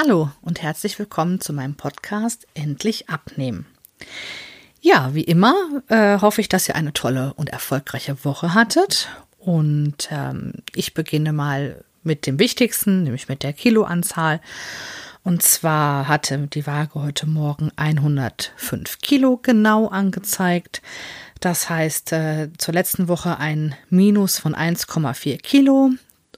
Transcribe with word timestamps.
Hallo 0.00 0.30
und 0.42 0.62
herzlich 0.62 0.96
willkommen 1.00 1.40
zu 1.40 1.52
meinem 1.52 1.74
Podcast 1.74 2.46
Endlich 2.54 3.08
abnehmen. 3.08 3.66
Ja, 4.80 5.12
wie 5.12 5.24
immer 5.24 5.56
äh, 5.88 6.20
hoffe 6.20 6.40
ich, 6.40 6.48
dass 6.48 6.68
ihr 6.68 6.76
eine 6.76 6.92
tolle 6.92 7.34
und 7.34 7.48
erfolgreiche 7.48 8.24
Woche 8.24 8.54
hattet. 8.54 9.08
Und 9.38 10.08
ähm, 10.12 10.52
ich 10.76 10.94
beginne 10.94 11.32
mal 11.32 11.84
mit 12.04 12.28
dem 12.28 12.38
Wichtigsten, 12.38 13.02
nämlich 13.02 13.28
mit 13.28 13.42
der 13.42 13.52
Kiloanzahl. 13.52 14.40
Und 15.24 15.42
zwar 15.42 16.06
hatte 16.06 16.46
die 16.46 16.68
Waage 16.68 17.02
heute 17.02 17.26
Morgen 17.26 17.72
105 17.74 18.98
Kilo 19.00 19.40
genau 19.42 19.88
angezeigt. 19.88 20.80
Das 21.40 21.68
heißt, 21.68 22.12
äh, 22.12 22.50
zur 22.56 22.72
letzten 22.72 23.08
Woche 23.08 23.38
ein 23.38 23.74
Minus 23.90 24.38
von 24.38 24.54
1,4 24.54 25.38
Kilo 25.38 25.90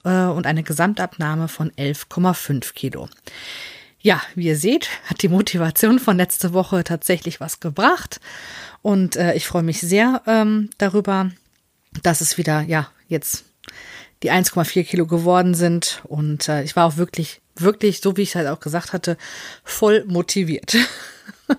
äh, 0.04 0.24
und 0.24 0.46
eine 0.46 0.62
Gesamtabnahme 0.62 1.48
von 1.48 1.70
11,5 1.72 2.72
Kilo. 2.74 3.08
Ja, 4.02 4.22
wie 4.34 4.46
ihr 4.46 4.56
seht, 4.56 4.88
hat 5.06 5.22
die 5.22 5.28
Motivation 5.28 5.98
von 5.98 6.16
letzte 6.16 6.54
Woche 6.54 6.84
tatsächlich 6.84 7.38
was 7.40 7.60
gebracht. 7.60 8.20
Und 8.82 9.16
äh, 9.16 9.34
ich 9.34 9.46
freue 9.46 9.62
mich 9.62 9.80
sehr 9.80 10.22
ähm, 10.26 10.70
darüber, 10.78 11.30
dass 12.02 12.22
es 12.22 12.38
wieder, 12.38 12.62
ja, 12.62 12.88
jetzt 13.08 13.44
die 14.22 14.30
1,4 14.32 14.84
Kilo 14.84 15.06
geworden 15.06 15.54
sind. 15.54 16.00
Und 16.04 16.48
äh, 16.48 16.62
ich 16.62 16.76
war 16.76 16.86
auch 16.86 16.96
wirklich, 16.96 17.42
wirklich, 17.56 18.00
so 18.00 18.16
wie 18.16 18.22
ich 18.22 18.36
halt 18.36 18.48
auch 18.48 18.60
gesagt 18.60 18.94
hatte, 18.94 19.18
voll 19.64 20.04
motiviert. 20.06 20.76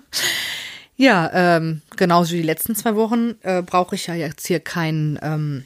ja, 0.97 1.29
ähm, 1.33 1.83
genauso 1.95 2.33
wie 2.33 2.37
die 2.37 2.47
letzten 2.47 2.75
zwei 2.75 2.95
Wochen 2.95 3.35
äh, 3.43 3.61
brauche 3.61 3.93
ich 3.93 4.07
ja 4.07 4.15
jetzt 4.15 4.47
hier 4.47 4.59
keinen 4.59 5.19
ähm, 5.21 5.65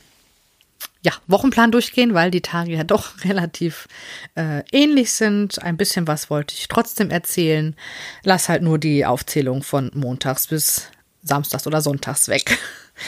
ja, 1.06 1.14
Wochenplan 1.28 1.72
durchgehen, 1.72 2.16
weil 2.16 2.32
die 2.32 2.42
Tage 2.42 2.72
ja 2.72 2.84
doch 2.84 3.12
relativ 3.24 3.88
äh, 4.34 4.64
ähnlich 4.72 5.12
sind. 5.14 5.62
Ein 5.62 5.78
bisschen 5.78 6.08
was 6.08 6.30
wollte 6.32 6.56
ich 6.56 6.68
trotzdem 6.68 7.12
erzählen. 7.12 7.76
Lass 8.24 8.50
halt 8.50 8.64
nur 8.64 8.80
die 8.80 9.06
Aufzählung 9.06 9.62
von 9.62 9.92
montags 9.94 10.48
bis 10.48 10.90
samstags 11.22 11.68
oder 11.68 11.82
sonntags 11.82 12.28
weg. 12.28 12.58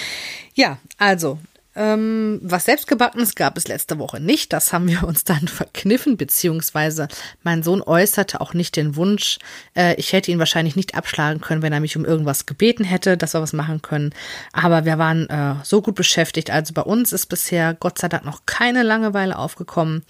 ja, 0.54 0.78
also 1.00 1.40
ähm, 1.78 2.40
was 2.42 2.66
selbstgebackenes 2.66 3.36
gab 3.36 3.56
es 3.56 3.68
letzte 3.68 4.00
Woche 4.00 4.20
nicht. 4.20 4.52
Das 4.52 4.74
haben 4.74 4.88
wir 4.88 5.04
uns 5.04 5.24
dann 5.24 5.48
verkniffen, 5.48 6.18
beziehungsweise 6.18 7.08
mein 7.44 7.62
Sohn 7.62 7.84
äußerte 7.84 8.42
auch 8.42 8.56
nicht 8.56 8.76
den 8.76 8.96
Wunsch. 8.96 9.38
Äh, 9.76 9.94
ich 9.96 10.12
hätte 10.12 10.32
ihn 10.32 10.40
wahrscheinlich 10.40 10.76
nicht 10.76 10.96
abschlagen 10.96 11.40
können, 11.40 11.62
wenn 11.62 11.74
er 11.74 11.80
mich 11.80 11.96
um 11.96 12.04
irgendwas 12.04 12.48
gebeten 12.48 12.84
hätte, 12.84 13.16
dass 13.16 13.36
wir 13.36 13.42
was 13.42 13.54
machen 13.54 13.84
können. 13.84 14.14
Aber 14.54 14.86
wir 14.86 14.98
waren 14.98 15.30
äh, 15.30 15.56
so 15.64 15.84
gut 15.84 15.94
beschäftigt. 15.94 16.50
Also 16.50 16.74
bei 16.74 16.82
uns 16.82 17.14
ist 17.14 17.28
bisher 17.28 17.76
Gott 17.76 18.00
sei 18.00 18.10
Dank 18.10 18.26
noch 18.26 18.48
keine 18.48 18.82
Langeweile 18.82 19.38
aufgekommen. 19.38 20.04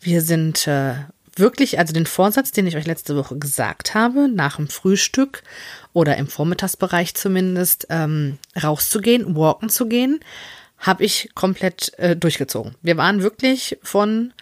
Wir 0.00 0.22
sind 0.22 0.66
äh, 0.66 0.94
wirklich, 1.36 1.78
also 1.78 1.92
den 1.92 2.06
Vorsatz, 2.06 2.50
den 2.50 2.66
ich 2.66 2.76
euch 2.76 2.86
letzte 2.86 3.14
Woche 3.14 3.38
gesagt 3.38 3.94
habe, 3.94 4.28
nach 4.28 4.56
dem 4.56 4.68
Frühstück 4.68 5.42
oder 5.92 6.16
im 6.16 6.28
Vormittagsbereich 6.28 7.14
zumindest, 7.14 7.86
ähm, 7.90 8.38
rauszugehen, 8.60 9.36
walken 9.36 9.68
zu 9.68 9.86
gehen, 9.86 10.20
habe 10.80 11.04
ich 11.04 11.30
komplett 11.34 11.96
äh, 11.98 12.16
durchgezogen. 12.16 12.74
Wir 12.82 12.96
waren 12.96 13.22
wirklich 13.22 13.78
von 13.82 14.32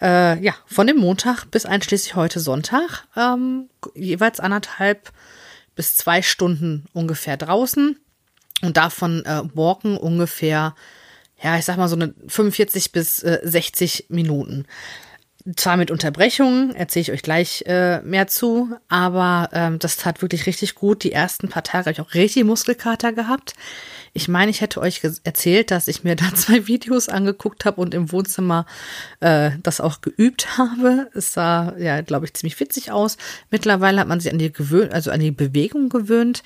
äh, 0.00 0.42
ja 0.42 0.54
von 0.66 0.86
dem 0.86 0.96
Montag 0.96 1.44
bis 1.50 1.66
einschließlich 1.66 2.16
heute 2.16 2.40
Sonntag 2.40 3.04
ähm, 3.16 3.68
jeweils 3.94 4.40
anderthalb 4.40 5.12
bis 5.76 5.94
zwei 5.96 6.22
Stunden 6.22 6.86
ungefähr 6.92 7.36
draußen 7.36 7.98
und 8.62 8.76
davon 8.76 9.24
äh, 9.26 9.42
walken 9.54 9.96
ungefähr 9.96 10.74
ja 11.42 11.58
ich 11.58 11.64
sag 11.64 11.76
mal 11.76 11.88
so 11.88 11.96
eine 11.96 12.14
45 12.26 12.92
bis 12.92 13.22
äh, 13.22 13.40
60 13.42 14.06
Minuten. 14.08 14.66
Zwar 15.56 15.76
mit 15.76 15.90
Unterbrechungen, 15.90 16.72
erzähle 16.72 17.02
ich 17.02 17.12
euch 17.12 17.22
gleich 17.22 17.64
äh, 17.66 18.00
mehr 18.02 18.28
zu, 18.28 18.76
aber 18.88 19.50
ähm, 19.52 19.80
das 19.80 19.96
tat 19.96 20.22
wirklich 20.22 20.46
richtig 20.46 20.76
gut. 20.76 21.02
Die 21.02 21.10
ersten 21.10 21.48
paar 21.48 21.64
Tage 21.64 21.86
habe 21.86 21.92
ich 21.92 22.00
auch 22.00 22.14
richtig 22.14 22.44
Muskelkater 22.44 23.12
gehabt. 23.12 23.54
Ich 24.14 24.28
meine, 24.28 24.50
ich 24.50 24.60
hätte 24.60 24.80
euch 24.80 25.00
erzählt, 25.24 25.70
dass 25.70 25.88
ich 25.88 26.04
mir 26.04 26.16
da 26.16 26.26
zwei 26.34 26.66
Videos 26.66 27.08
angeguckt 27.08 27.64
habe 27.64 27.80
und 27.80 27.94
im 27.94 28.12
Wohnzimmer 28.12 28.66
äh, 29.20 29.52
das 29.62 29.80
auch 29.80 30.00
geübt 30.00 30.58
habe. 30.58 31.10
Es 31.14 31.32
sah 31.32 31.74
ja, 31.78 32.00
glaube 32.02 32.26
ich, 32.26 32.34
ziemlich 32.34 32.58
witzig 32.60 32.92
aus. 32.92 33.16
Mittlerweile 33.50 34.00
hat 34.00 34.08
man 34.08 34.20
sich 34.20 34.30
an 34.32 34.38
die 34.38 34.52
gewöhnt, 34.52 34.92
also 34.92 35.10
an 35.10 35.20
die 35.20 35.30
Bewegung 35.30 35.88
gewöhnt. 35.88 36.42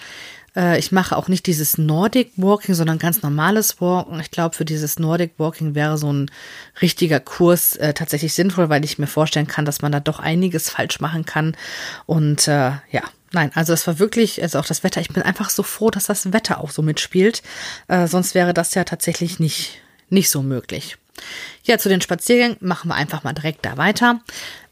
Äh, 0.57 0.79
ich 0.79 0.91
mache 0.91 1.17
auch 1.17 1.29
nicht 1.29 1.47
dieses 1.47 1.77
Nordic 1.77 2.33
Walking, 2.37 2.75
sondern 2.75 2.99
ganz 2.99 3.23
normales 3.23 3.81
Walken. 3.81 4.21
Ich 4.21 4.31
glaube, 4.31 4.55
für 4.55 4.65
dieses 4.65 4.99
Nordic 4.99 5.33
Walking 5.39 5.75
wäre 5.75 5.99
so 5.99 6.13
ein 6.13 6.31
richtiger 6.81 7.21
Kurs 7.21 7.77
äh, 7.77 7.95
tatsächlich 7.95 8.35
sinnvoll, 8.35 8.69
weil 8.69 8.85
ich 8.85 8.99
mir 8.99 9.07
vorstellen 9.07 9.47
kann, 9.47 9.65
dass 9.65 9.83
man 9.83 9.93
da 9.93 10.01
doch 10.01 10.19
einiges 10.19 10.71
falsch 10.71 11.01
machen 11.01 11.25
kann. 11.25 11.57
Und 12.07 12.49
äh, 12.49 12.73
ja, 12.91 13.03
Nein, 13.33 13.51
also 13.55 13.73
es 13.73 13.87
war 13.87 13.99
wirklich, 13.99 14.43
also 14.43 14.59
auch 14.59 14.67
das 14.67 14.85
Wetter, 14.85 15.01
ich 15.01 15.09
bin 15.09 15.23
einfach 15.23 15.51
so 15.51 15.63
froh, 15.63 15.91
dass 15.91 16.07
das 16.07 16.33
Wetter 16.33 16.61
auch 16.61 16.71
so 16.71 16.83
mitspielt. 16.83 17.43
Äh, 17.89 18.07
sonst 18.07 18.35
wäre 18.35 18.55
das 18.55 18.75
ja 18.75 18.85
tatsächlich 18.85 19.41
nicht, 19.41 19.81
nicht 20.11 20.31
so 20.31 20.43
möglich. 20.43 20.97
Ja, 21.65 21.79
zu 21.79 21.89
den 21.89 22.01
Spaziergängen 22.01 22.57
machen 22.61 22.89
wir 22.89 22.95
einfach 22.95 23.25
mal 23.25 23.33
direkt 23.33 23.65
da 23.65 23.77
weiter. 23.77 24.21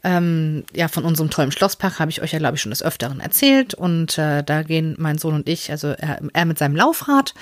Ähm, 0.03 0.63
ja, 0.73 0.87
von 0.87 1.03
unserem 1.03 1.29
tollen 1.29 1.51
Schlosspark 1.51 1.99
habe 1.99 2.11
ich 2.11 2.21
euch 2.21 2.31
ja, 2.31 2.39
glaube 2.39 2.55
ich, 2.55 2.61
schon 2.61 2.69
des 2.69 2.83
Öfteren 2.83 3.19
erzählt. 3.19 3.73
Und 3.73 4.17
äh, 4.17 4.43
da 4.43 4.63
gehen 4.63 4.95
mein 4.97 5.17
Sohn 5.17 5.33
und 5.33 5.49
ich, 5.49 5.71
also 5.71 5.89
er, 5.89 6.19
er, 6.33 6.45
mit 6.45 6.57
seinem 6.57 6.75
Laufrad. 6.75 7.33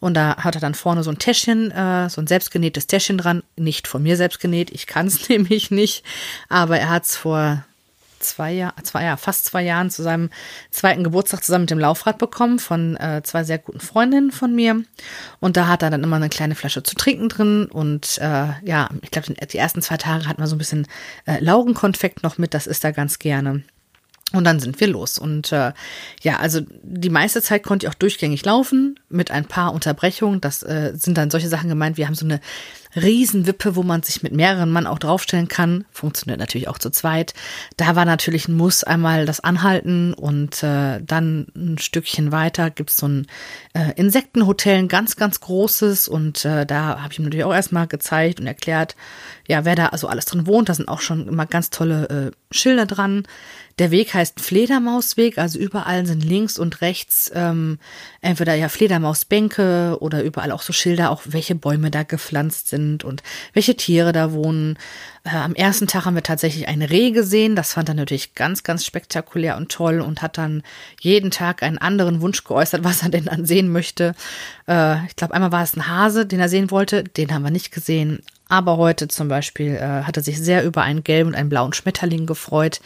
Und 0.00 0.14
da 0.14 0.36
hat 0.36 0.54
er 0.54 0.60
dann 0.60 0.74
vorne 0.74 1.02
so 1.02 1.10
ein 1.10 1.18
Täschchen, 1.18 1.70
äh, 1.72 2.08
so 2.08 2.20
ein 2.20 2.26
selbstgenähtes 2.26 2.86
Täschchen 2.86 3.18
dran. 3.18 3.42
Nicht 3.56 3.88
von 3.88 4.02
mir 4.02 4.16
selbst 4.16 4.40
genäht, 4.40 4.70
ich 4.70 4.86
kann 4.86 5.08
es 5.08 5.28
nämlich 5.28 5.70
nicht. 5.70 6.04
Aber 6.48 6.78
er 6.78 6.90
hat 6.90 7.04
es 7.04 7.16
vor 7.16 7.64
zwei 8.22 8.52
Jahren, 8.52 8.84
zwei 8.84 9.04
Jahre, 9.04 9.18
fast 9.18 9.44
zwei 9.44 9.62
Jahren 9.62 9.90
zu 9.90 10.02
seinem 10.02 10.30
zweiten 10.70 11.04
Geburtstag 11.04 11.44
zusammen 11.44 11.62
mit 11.64 11.70
dem 11.70 11.78
Laufrad 11.78 12.18
bekommen 12.18 12.58
von 12.58 12.96
äh, 12.96 13.22
zwei 13.24 13.44
sehr 13.44 13.58
guten 13.58 13.80
Freundinnen 13.80 14.32
von 14.32 14.54
mir. 14.54 14.82
Und 15.40 15.56
da 15.56 15.68
hat 15.68 15.82
er 15.82 15.90
dann 15.90 16.04
immer 16.04 16.16
eine 16.16 16.28
kleine 16.28 16.54
Flasche 16.54 16.82
zu 16.82 16.94
trinken 16.94 17.28
drin. 17.28 17.66
Und 17.66 18.18
äh, 18.18 18.48
ja, 18.64 18.88
ich 19.02 19.10
glaube, 19.10 19.34
die 19.34 19.58
ersten 19.58 19.82
zwei 19.82 19.96
Tage 19.96 20.26
hat 20.26 20.38
man 20.38 20.48
so 20.48 20.54
ein 20.54 20.58
bisschen 20.58 20.86
äh, 21.26 21.38
Laugenkonfekt 21.40 22.22
noch 22.22 22.38
mit. 22.38 22.54
Das 22.54 22.66
ist 22.66 22.84
er 22.84 22.92
ganz 22.92 23.18
gerne. 23.18 23.62
Und 24.32 24.44
dann 24.44 24.60
sind 24.60 24.80
wir 24.80 24.86
los. 24.86 25.18
Und 25.18 25.52
äh, 25.52 25.72
ja, 26.22 26.38
also 26.38 26.60
die 26.82 27.10
meiste 27.10 27.42
Zeit 27.42 27.62
konnte 27.62 27.86
ich 27.86 27.90
auch 27.90 27.98
durchgängig 27.98 28.44
laufen 28.44 28.98
mit 29.08 29.30
ein 29.30 29.44
paar 29.44 29.74
Unterbrechungen. 29.74 30.40
Das 30.40 30.62
äh, 30.62 30.92
sind 30.94 31.18
dann 31.18 31.30
solche 31.30 31.48
Sachen 31.48 31.68
gemeint. 31.68 31.98
Wir 31.98 32.06
haben 32.06 32.14
so 32.14 32.24
eine 32.24 32.40
Riesenwippe, 32.94 33.74
wo 33.74 33.82
man 33.82 34.02
sich 34.02 34.22
mit 34.22 34.32
mehreren 34.32 34.70
Mann 34.70 34.86
auch 34.86 34.98
draufstellen 34.98 35.48
kann. 35.48 35.84
Funktioniert 35.90 36.38
natürlich 36.38 36.68
auch 36.68 36.78
zu 36.78 36.90
zweit. 36.90 37.32
Da 37.76 37.96
war 37.96 38.04
natürlich 38.04 38.48
ein 38.48 38.56
Muss 38.56 38.84
einmal 38.84 39.24
das 39.24 39.40
Anhalten 39.40 40.12
und 40.12 40.62
äh, 40.62 41.00
dann 41.02 41.46
ein 41.56 41.78
Stückchen 41.78 42.32
weiter 42.32 42.70
gibt's 42.70 42.98
so 42.98 43.08
ein 43.08 43.26
äh, 43.72 43.92
Insektenhotel, 43.96 44.76
ein 44.76 44.88
ganz, 44.88 45.16
ganz 45.16 45.40
großes. 45.40 46.08
Und 46.08 46.44
äh, 46.44 46.66
da 46.66 47.00
habe 47.00 47.12
ich 47.12 47.18
ihm 47.18 47.24
natürlich 47.24 47.44
auch 47.44 47.54
erstmal 47.54 47.86
gezeigt 47.86 48.40
und 48.40 48.46
erklärt, 48.46 48.94
ja, 49.48 49.64
wer 49.64 49.74
da 49.74 49.86
also 49.86 50.08
alles 50.08 50.26
drin 50.26 50.46
wohnt. 50.46 50.68
Da 50.68 50.74
sind 50.74 50.88
auch 50.88 51.00
schon 51.00 51.26
immer 51.26 51.46
ganz 51.46 51.70
tolle 51.70 52.08
äh, 52.08 52.54
Schilder 52.54 52.86
dran. 52.86 53.24
Der 53.78 53.90
Weg 53.90 54.12
heißt 54.12 54.38
Fledermausweg, 54.38 55.38
also 55.38 55.58
überall 55.58 56.04
sind 56.04 56.22
links 56.22 56.58
und 56.58 56.82
rechts 56.82 57.32
ähm, 57.34 57.78
entweder 58.20 58.54
ja 58.54 58.68
Fledermausbänke 58.68 59.96
oder 60.00 60.22
überall 60.22 60.52
auch 60.52 60.60
so 60.60 60.74
Schilder, 60.74 61.10
auch 61.10 61.22
welche 61.24 61.54
Bäume 61.54 61.90
da 61.90 62.02
gepflanzt 62.02 62.68
sind 62.68 62.81
und 63.04 63.22
welche 63.52 63.76
Tiere 63.76 64.12
da 64.12 64.32
wohnen. 64.32 64.78
Äh, 65.24 65.36
am 65.36 65.54
ersten 65.54 65.86
Tag 65.86 66.04
haben 66.04 66.14
wir 66.14 66.22
tatsächlich 66.22 66.68
ein 66.68 66.82
Reh 66.82 67.10
gesehen. 67.10 67.56
Das 67.56 67.72
fand 67.72 67.88
er 67.88 67.94
natürlich 67.94 68.34
ganz, 68.34 68.62
ganz 68.62 68.84
spektakulär 68.84 69.56
und 69.56 69.70
toll 69.70 70.00
und 70.00 70.22
hat 70.22 70.38
dann 70.38 70.62
jeden 71.00 71.30
Tag 71.30 71.62
einen 71.62 71.78
anderen 71.78 72.20
Wunsch 72.20 72.44
geäußert, 72.44 72.84
was 72.84 73.02
er 73.02 73.08
denn 73.08 73.26
dann 73.26 73.46
sehen 73.46 73.70
möchte. 73.70 74.14
Äh, 74.68 75.04
ich 75.06 75.16
glaube, 75.16 75.34
einmal 75.34 75.52
war 75.52 75.62
es 75.62 75.76
ein 75.76 75.88
Hase, 75.88 76.26
den 76.26 76.40
er 76.40 76.48
sehen 76.48 76.70
wollte. 76.70 77.04
Den 77.04 77.32
haben 77.32 77.42
wir 77.42 77.50
nicht 77.50 77.72
gesehen. 77.72 78.20
Aber 78.52 78.76
heute 78.76 79.08
zum 79.08 79.28
Beispiel 79.28 79.76
äh, 79.76 80.02
hat 80.02 80.16
er 80.16 80.22
sich 80.22 80.38
sehr 80.38 80.64
über 80.64 80.82
einen 80.82 81.04
gelben 81.04 81.30
und 81.30 81.34
einen 81.34 81.48
blauen 81.48 81.72
Schmetterling 81.72 82.26
gefreut 82.26 82.80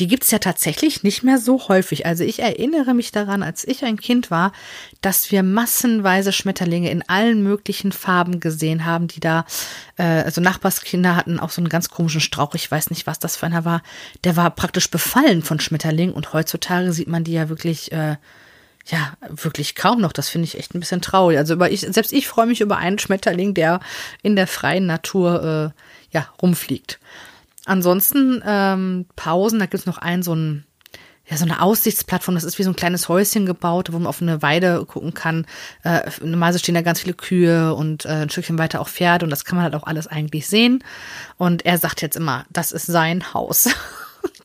die 0.00 0.06
gibt's 0.06 0.30
ja 0.30 0.38
tatsächlich 0.38 1.02
nicht 1.02 1.22
mehr 1.22 1.38
so 1.38 1.68
häufig. 1.68 2.06
Also 2.06 2.24
ich 2.24 2.40
erinnere 2.40 2.94
mich 2.94 3.12
daran, 3.12 3.42
als 3.42 3.66
ich 3.66 3.84
ein 3.84 3.98
Kind 3.98 4.30
war, 4.30 4.52
dass 5.02 5.30
wir 5.30 5.42
massenweise 5.42 6.32
Schmetterlinge 6.32 6.90
in 6.90 7.06
allen 7.08 7.42
möglichen 7.42 7.92
Farben 7.92 8.40
gesehen 8.40 8.86
haben, 8.86 9.08
die 9.08 9.20
da, 9.20 9.44
äh, 9.96 10.02
also 10.02 10.40
Nachbarskinder 10.40 11.16
hatten 11.16 11.38
auch 11.38 11.50
so 11.50 11.60
einen 11.60 11.68
ganz 11.68 11.90
komischen 11.90 12.22
Strauch, 12.22 12.54
ich 12.54 12.70
weiß 12.70 12.90
nicht, 12.90 13.06
was 13.06 13.18
das 13.18 13.36
für 13.36 13.46
einer 13.46 13.64
war. 13.64 13.82
Der 14.24 14.36
war 14.36 14.50
praktisch 14.50 14.90
befallen 14.90 15.42
von 15.42 15.60
Schmetterlingen 15.60 16.14
und 16.14 16.32
heutzutage 16.32 16.92
sieht 16.92 17.08
man 17.08 17.24
die 17.24 17.32
ja 17.32 17.48
wirklich. 17.48 17.92
Äh, 17.92 18.16
ja, 18.86 19.12
wirklich 19.28 19.74
kaum 19.74 20.00
noch. 20.00 20.12
Das 20.12 20.28
finde 20.28 20.46
ich 20.46 20.58
echt 20.58 20.74
ein 20.74 20.80
bisschen 20.80 21.02
traurig. 21.02 21.38
Also 21.38 21.54
über 21.54 21.70
ich, 21.70 21.80
selbst 21.80 22.12
ich 22.12 22.26
freue 22.26 22.46
mich 22.46 22.60
über 22.60 22.76
einen 22.76 22.98
Schmetterling, 22.98 23.54
der 23.54 23.80
in 24.22 24.36
der 24.36 24.46
freien 24.46 24.86
Natur 24.86 25.72
äh, 25.74 26.16
ja 26.16 26.28
rumfliegt. 26.40 26.98
Ansonsten 27.66 28.42
ähm, 28.44 29.06
Pausen, 29.16 29.58
da 29.58 29.66
gibt's 29.66 29.86
noch 29.86 29.98
einen, 29.98 30.22
so 30.22 30.34
ein 30.34 30.64
ja, 31.30 31.36
so 31.36 31.44
eine 31.44 31.62
Aussichtsplattform, 31.62 32.34
das 32.34 32.42
ist 32.42 32.58
wie 32.58 32.64
so 32.64 32.70
ein 32.70 32.76
kleines 32.76 33.08
Häuschen 33.08 33.46
gebaut, 33.46 33.92
wo 33.92 33.98
man 33.98 34.08
auf 34.08 34.20
eine 34.20 34.42
Weide 34.42 34.84
gucken 34.84 35.14
kann. 35.14 35.46
Äh, 35.84 36.10
normalerweise 36.22 36.58
stehen 36.58 36.74
da 36.74 36.82
ganz 36.82 37.00
viele 37.00 37.14
Kühe 37.14 37.72
und 37.74 38.04
äh, 38.04 38.22
ein 38.22 38.30
Stückchen 38.30 38.58
weiter 38.58 38.80
auch 38.80 38.88
Pferde 38.88 39.24
und 39.24 39.30
das 39.30 39.44
kann 39.44 39.54
man 39.54 39.62
halt 39.62 39.76
auch 39.76 39.84
alles 39.84 40.08
eigentlich 40.08 40.48
sehen. 40.48 40.82
Und 41.36 41.64
er 41.64 41.78
sagt 41.78 42.02
jetzt 42.02 42.16
immer, 42.16 42.46
das 42.50 42.72
ist 42.72 42.86
sein 42.86 43.32
Haus. 43.32 43.68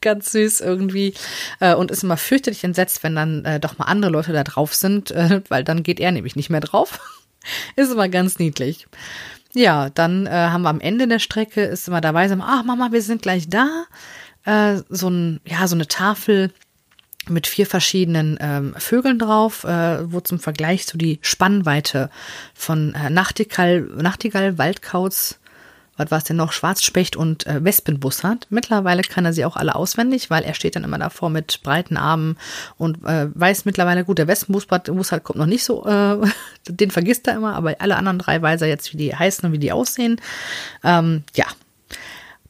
Ganz 0.06 0.32
süß 0.32 0.62
irgendwie. 0.62 1.16
Äh, 1.60 1.74
und 1.74 1.90
ist 1.90 2.04
immer 2.04 2.16
fürchterlich 2.16 2.64
entsetzt, 2.64 3.04
wenn 3.04 3.16
dann 3.16 3.44
äh, 3.44 3.60
doch 3.60 3.80
mal 3.80 3.86
andere 3.86 4.12
Leute 4.12 4.34
da 4.34 4.44
drauf 4.44 4.76
sind, 4.76 5.10
äh, 5.10 5.42
weil 5.50 5.64
dann 5.64 5.82
geht 5.82 6.00
er 6.00 6.12
nämlich 6.12 6.36
nicht 6.36 6.52
mehr 6.52 6.62
drauf. 6.62 7.00
ist 7.76 7.92
immer 7.92 8.08
ganz 8.08 8.38
niedlich. 8.38 8.86
Ja, 9.54 9.90
dann 9.90 10.28
äh, 10.28 10.30
haben 10.30 10.62
wir 10.62 10.70
am 10.70 10.80
Ende 10.80 11.08
der 11.08 11.18
Strecke, 11.18 11.64
ist 11.64 11.88
immer 11.88 12.02
dabei, 12.02 12.28
sagen, 12.28 12.44
ach 12.46 12.64
Mama, 12.64 12.92
wir 12.92 13.02
sind 13.02 13.24
gleich 13.24 13.50
da. 13.50 13.86
Äh, 14.44 14.84
so 14.90 15.10
ein, 15.10 15.40
ja, 15.44 15.68
so 15.68 15.76
eine 15.76 15.88
Tafel 15.88 16.52
mit 17.28 17.48
vier 17.48 17.66
verschiedenen 17.66 18.38
ähm, 18.40 18.76
Vögeln 18.78 19.18
drauf, 19.18 19.64
äh, 19.64 20.12
wo 20.12 20.20
zum 20.20 20.38
Vergleich 20.40 20.86
so 20.86 21.00
die 21.00 21.18
Spannweite 21.24 22.12
von 22.54 22.94
äh, 22.94 23.10
Nachtigall, 23.10 23.82
Nachtigall, 23.82 24.60
Waldkauz, 24.60 25.40
was 25.98 26.12
war 26.12 26.18
es 26.18 26.24
denn 26.26 26.38
noch, 26.38 26.52
Schwarzspecht 26.52 27.16
und 27.16 27.48
äh, 27.48 27.64
Wespenbus 27.64 28.24
hat. 28.24 28.48
Mittlerweile 28.50 29.02
kann 29.02 29.26
er 29.26 29.34
sie 29.34 29.46
auch 29.46 29.56
alle 29.56 29.76
auswendig, 29.76 30.30
weil 30.30 30.44
er 30.44 30.54
steht 30.54 30.76
dann 30.76 30.84
immer 30.84 30.98
davor 30.98 31.30
mit 31.30 31.62
breiten 31.64 31.98
Armen 31.98 32.38
und 32.78 33.04
äh, 33.06 33.28
weiß 33.34 33.66
mittlerweile, 33.66 34.04
gut, 34.04 34.18
der 34.18 34.28
Wespenbus 34.28 34.68
kommt 34.68 35.36
noch 35.36 35.46
nicht 35.46 35.64
so, 35.64 35.86
äh, 35.86 36.18
den 36.68 36.92
vergisst 36.92 37.28
er 37.28 37.36
immer, 37.36 37.56
aber 37.56 37.76
alle 37.80 37.96
anderen 37.96 38.20
drei 38.20 38.42
weiß 38.42 38.62
er 38.62 38.68
jetzt, 38.68 38.94
wie 38.94 38.98
die 38.98 39.16
heißen 39.16 39.46
und 39.46 39.54
wie 39.54 39.60
die 39.60 39.72
aussehen. 39.72 40.20
Ähm, 40.84 41.24
ja, 41.36 41.46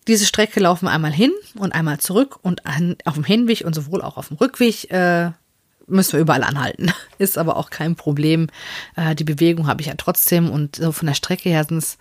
diese 0.08 0.26
Strecke 0.26 0.60
laufen 0.60 0.86
wir 0.86 0.92
einmal 0.92 1.14
hin 1.14 1.32
und 1.56 1.74
einmal 1.74 2.00
zurück 2.00 2.38
und 2.42 2.66
an, 2.66 2.96
auf 3.06 3.16
dem 3.16 3.24
Hinweg 3.24 3.64
und 3.66 3.74
sowohl 3.74 4.02
auch 4.02 4.18
auf 4.18 4.28
dem 4.28 4.38
Rückweg 4.38 4.92
äh, 4.92 5.32
müssen 5.88 6.14
wir 6.14 6.20
überall 6.20 6.44
anhalten. 6.44 6.92
Ist 7.18 7.38
aber 7.38 7.58
auch 7.58 7.70
kein 7.70 7.96
Problem. 7.96 8.48
Äh, 8.96 9.16
die 9.16 9.24
Bewegung 9.24 9.68
habe 9.68 9.82
ich 9.82 9.88
ja 9.88 9.96
trotzdem 9.98 10.50
und 10.50 10.76
so 10.76 10.92
von 10.92 11.08
der 11.08 11.16
Strecke 11.16 11.50
her 11.50 11.64
sind 11.64 11.78
es, 11.78 11.98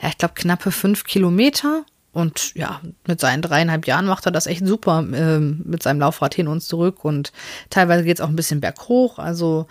ja, 0.00 0.08
ich 0.08 0.18
glaube, 0.18 0.34
knappe 0.34 0.70
fünf 0.70 1.04
Kilometer. 1.04 1.84
Und 2.12 2.54
ja, 2.54 2.80
mit 3.06 3.20
seinen 3.20 3.42
dreieinhalb 3.42 3.86
Jahren 3.86 4.06
macht 4.06 4.24
er 4.24 4.32
das 4.32 4.46
echt 4.46 4.66
super 4.66 5.00
äh, 5.12 5.38
mit 5.38 5.82
seinem 5.82 6.00
Laufrad 6.00 6.34
hin 6.34 6.48
und 6.48 6.62
zurück. 6.62 7.04
Und 7.04 7.32
teilweise 7.68 8.04
geht 8.04 8.18
es 8.18 8.24
auch 8.24 8.28
ein 8.28 8.36
bisschen 8.36 8.60
berghoch. 8.60 9.18
Also 9.18 9.66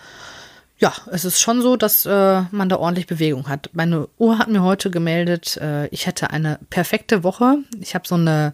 ja, 0.77 0.93
es 1.11 1.25
ist 1.25 1.39
schon 1.39 1.61
so, 1.61 1.77
dass 1.77 2.05
äh, 2.05 2.41
man 2.51 2.69
da 2.69 2.77
ordentlich 2.77 3.07
Bewegung 3.07 3.47
hat. 3.47 3.69
Meine 3.73 4.09
Uhr 4.17 4.37
hat 4.37 4.49
mir 4.49 4.61
heute 4.61 4.91
gemeldet, 4.91 5.57
äh, 5.57 5.87
ich 5.87 6.05
hätte 6.05 6.31
eine 6.31 6.59
perfekte 6.69 7.23
Woche. 7.23 7.57
Ich 7.79 7.95
habe 7.95 8.07
so 8.07 8.15
eine 8.15 8.53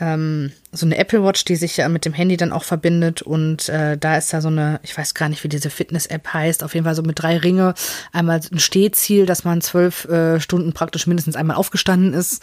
ähm, 0.00 0.52
so 0.72 0.86
eine 0.86 0.96
Apple 0.96 1.22
Watch, 1.22 1.44
die 1.44 1.56
sich 1.56 1.76
ja 1.76 1.88
mit 1.88 2.04
dem 2.04 2.12
Handy 2.12 2.36
dann 2.36 2.52
auch 2.52 2.64
verbindet 2.64 3.22
und 3.22 3.68
äh, 3.68 3.98
da 3.98 4.16
ist 4.16 4.32
da 4.32 4.40
so 4.40 4.48
eine, 4.48 4.80
ich 4.82 4.96
weiß 4.96 5.14
gar 5.14 5.28
nicht, 5.28 5.44
wie 5.44 5.48
diese 5.48 5.70
Fitness-App 5.70 6.32
heißt, 6.32 6.64
auf 6.64 6.74
jeden 6.74 6.84
Fall 6.84 6.94
so 6.94 7.02
mit 7.02 7.20
drei 7.20 7.36
Ringe. 7.36 7.74
Einmal 8.12 8.40
ein 8.50 8.58
Stehziel, 8.58 9.26
dass 9.26 9.44
man 9.44 9.60
zwölf 9.60 10.06
äh, 10.06 10.40
Stunden 10.40 10.72
praktisch 10.72 11.06
mindestens 11.06 11.36
einmal 11.36 11.56
aufgestanden 11.56 12.14
ist. 12.14 12.42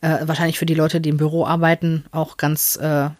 Äh, 0.00 0.18
wahrscheinlich 0.22 0.58
für 0.58 0.66
die 0.66 0.74
Leute, 0.74 1.00
die 1.00 1.08
im 1.08 1.16
Büro 1.16 1.46
arbeiten, 1.46 2.04
auch 2.12 2.36
ganz 2.36 2.76
äh, 2.76 3.10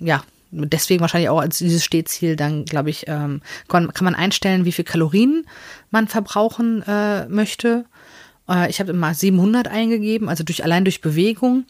ja 0.00 0.22
deswegen 0.54 1.00
wahrscheinlich 1.00 1.30
auch 1.30 1.40
als 1.40 1.58
dieses 1.58 1.84
Stehziel 1.84 2.36
dann, 2.36 2.64
glaube 2.64 2.90
ich, 2.90 3.08
ähm, 3.08 3.40
kann, 3.68 3.92
kann, 3.92 4.04
man 4.04 4.14
einstellen, 4.14 4.64
wie 4.64 4.72
viel 4.72 4.84
Kalorien 4.84 5.46
man 5.90 6.08
verbrauchen 6.08 6.82
äh, 6.86 7.26
möchte. 7.26 7.86
Äh, 8.48 8.70
ich 8.70 8.80
habe 8.80 8.90
immer 8.90 9.14
700 9.14 9.68
eingegeben, 9.68 10.28
also 10.28 10.44
durch 10.44 10.62
allein 10.64 10.84
durch 10.84 11.00
Bewegung. 11.00 11.64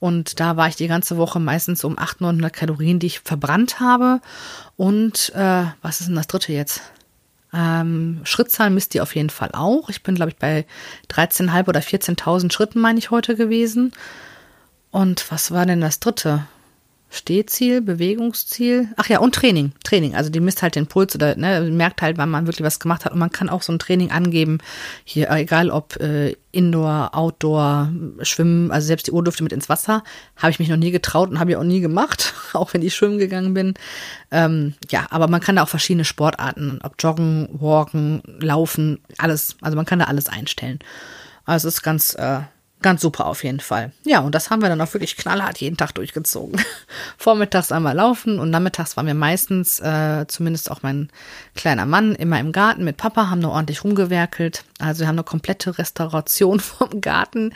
Und 0.00 0.40
da 0.40 0.56
war 0.56 0.66
ich 0.66 0.76
die 0.76 0.88
ganze 0.88 1.18
Woche 1.18 1.38
meistens 1.38 1.84
um 1.84 1.98
800, 1.98 2.20
900 2.20 2.52
Kalorien, 2.52 2.98
die 2.98 3.06
ich 3.06 3.20
verbrannt 3.20 3.80
habe. 3.80 4.20
Und 4.76 5.30
äh, 5.36 5.64
was 5.82 6.00
ist 6.00 6.08
denn 6.08 6.16
das 6.16 6.26
dritte 6.26 6.52
jetzt? 6.52 6.80
Ähm, 7.52 8.20
Schrittzahl 8.24 8.70
misst 8.70 8.94
die 8.94 9.02
auf 9.02 9.14
jeden 9.14 9.30
Fall 9.30 9.50
auch. 9.52 9.90
Ich 9.90 10.02
bin, 10.02 10.14
glaube 10.14 10.30
ich, 10.30 10.36
bei 10.36 10.64
13.500 11.10 11.68
oder 11.68 11.80
14.000 11.80 12.50
Schritten, 12.52 12.80
meine 12.80 12.98
ich, 12.98 13.10
heute 13.10 13.36
gewesen. 13.36 13.92
Und 14.90 15.30
was 15.30 15.50
war 15.50 15.66
denn 15.66 15.80
das 15.80 16.00
dritte? 16.00 16.46
Stehziel, 17.12 17.82
Bewegungsziel. 17.82 18.88
Ach 18.96 19.08
ja, 19.08 19.18
und 19.18 19.34
Training. 19.34 19.72
Training. 19.82 20.14
Also 20.14 20.30
die 20.30 20.38
misst 20.38 20.62
halt 20.62 20.76
den 20.76 20.86
Puls 20.86 21.14
oder 21.16 21.34
ne, 21.34 21.62
merkt 21.62 22.02
halt, 22.02 22.18
wann 22.18 22.30
man 22.30 22.46
wirklich 22.46 22.64
was 22.64 22.78
gemacht 22.78 23.04
hat. 23.04 23.12
Und 23.12 23.18
man 23.18 23.30
kann 23.30 23.48
auch 23.48 23.62
so 23.62 23.72
ein 23.72 23.80
Training 23.80 24.12
angeben. 24.12 24.58
Hier, 25.04 25.28
egal 25.30 25.70
ob 25.70 25.96
äh, 25.96 26.36
Indoor, 26.52 27.10
Outdoor, 27.12 27.92
Schwimmen, 28.22 28.70
also 28.70 28.86
selbst 28.86 29.08
die 29.08 29.10
Uhr 29.10 29.24
mit 29.40 29.52
ins 29.52 29.68
Wasser. 29.68 30.04
Habe 30.36 30.52
ich 30.52 30.60
mich 30.60 30.68
noch 30.68 30.76
nie 30.76 30.92
getraut 30.92 31.30
und 31.30 31.40
habe 31.40 31.50
ich 31.50 31.56
auch 31.56 31.64
nie 31.64 31.80
gemacht, 31.80 32.32
auch 32.52 32.72
wenn 32.74 32.82
ich 32.82 32.94
schwimmen 32.94 33.18
gegangen 33.18 33.54
bin. 33.54 33.74
Ähm, 34.30 34.74
ja, 34.88 35.06
aber 35.10 35.26
man 35.26 35.40
kann 35.40 35.56
da 35.56 35.64
auch 35.64 35.68
verschiedene 35.68 36.04
Sportarten, 36.04 36.78
ob 36.84 36.94
Joggen, 37.00 37.48
Walken, 37.52 38.22
Laufen, 38.38 39.00
alles. 39.18 39.56
Also 39.60 39.76
man 39.76 39.84
kann 39.84 39.98
da 39.98 40.04
alles 40.04 40.28
einstellen. 40.28 40.78
Also 41.44 41.66
es 41.66 41.74
ist 41.74 41.82
ganz 41.82 42.14
äh, 42.14 42.42
Ganz 42.82 43.02
super 43.02 43.26
auf 43.26 43.44
jeden 43.44 43.60
Fall. 43.60 43.92
Ja, 44.04 44.20
und 44.20 44.34
das 44.34 44.48
haben 44.48 44.62
wir 44.62 44.70
dann 44.70 44.80
auch 44.80 44.94
wirklich 44.94 45.16
knallhart 45.18 45.58
jeden 45.58 45.76
Tag 45.76 45.92
durchgezogen. 45.92 46.58
Vormittags 47.18 47.72
einmal 47.72 47.94
laufen 47.94 48.38
und 48.38 48.48
nachmittags 48.48 48.96
waren 48.96 49.06
wir 49.06 49.14
meistens, 49.14 49.80
äh, 49.80 50.24
zumindest 50.28 50.70
auch 50.70 50.82
mein 50.82 51.10
kleiner 51.54 51.84
Mann, 51.84 52.14
immer 52.14 52.40
im 52.40 52.52
Garten 52.52 52.84
mit 52.84 52.96
Papa, 52.96 53.28
haben 53.28 53.40
nur 53.40 53.52
ordentlich 53.52 53.84
rumgewerkelt. 53.84 54.64
Also 54.78 55.00
wir 55.00 55.08
haben 55.08 55.16
eine 55.16 55.24
komplette 55.24 55.76
Restauration 55.76 56.58
vom 56.60 57.02
Garten. 57.02 57.52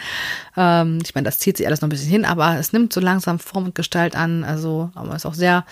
Ähm, 0.59 0.99
ich 1.03 1.15
meine, 1.15 1.25
das 1.25 1.39
zieht 1.39 1.57
sich 1.57 1.67
alles 1.67 1.81
noch 1.81 1.87
ein 1.87 1.91
bisschen 1.91 2.11
hin, 2.11 2.27
aber 2.27 2.59
es 2.59 2.75
nimmt 2.75 2.93
so 2.93 3.01
langsam 3.01 3.39
Form 3.39 3.65
und 3.65 3.75
Gestalt 3.75 4.17
an. 4.17 4.45
Also 4.45 4.91
man 4.95 5.17
ist 5.17 5.25
auch 5.25 5.35
sehr 5.35 5.65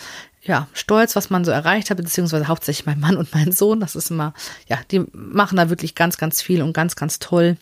ja, 0.44 0.66
stolz, 0.72 1.14
was 1.14 1.28
man 1.28 1.44
so 1.44 1.50
erreicht 1.50 1.90
hat, 1.90 1.98
beziehungsweise 1.98 2.48
hauptsächlich 2.48 2.86
mein 2.86 3.00
Mann 3.00 3.18
und 3.18 3.34
mein 3.34 3.52
Sohn. 3.52 3.80
Das 3.80 3.96
ist 3.96 4.10
immer, 4.10 4.32
ja, 4.66 4.78
die 4.90 5.04
machen 5.12 5.56
da 5.56 5.68
wirklich 5.68 5.94
ganz, 5.94 6.16
ganz 6.16 6.40
viel 6.40 6.62
und 6.62 6.72
ganz, 6.72 6.96
ganz 6.96 7.18
toll. 7.18 7.58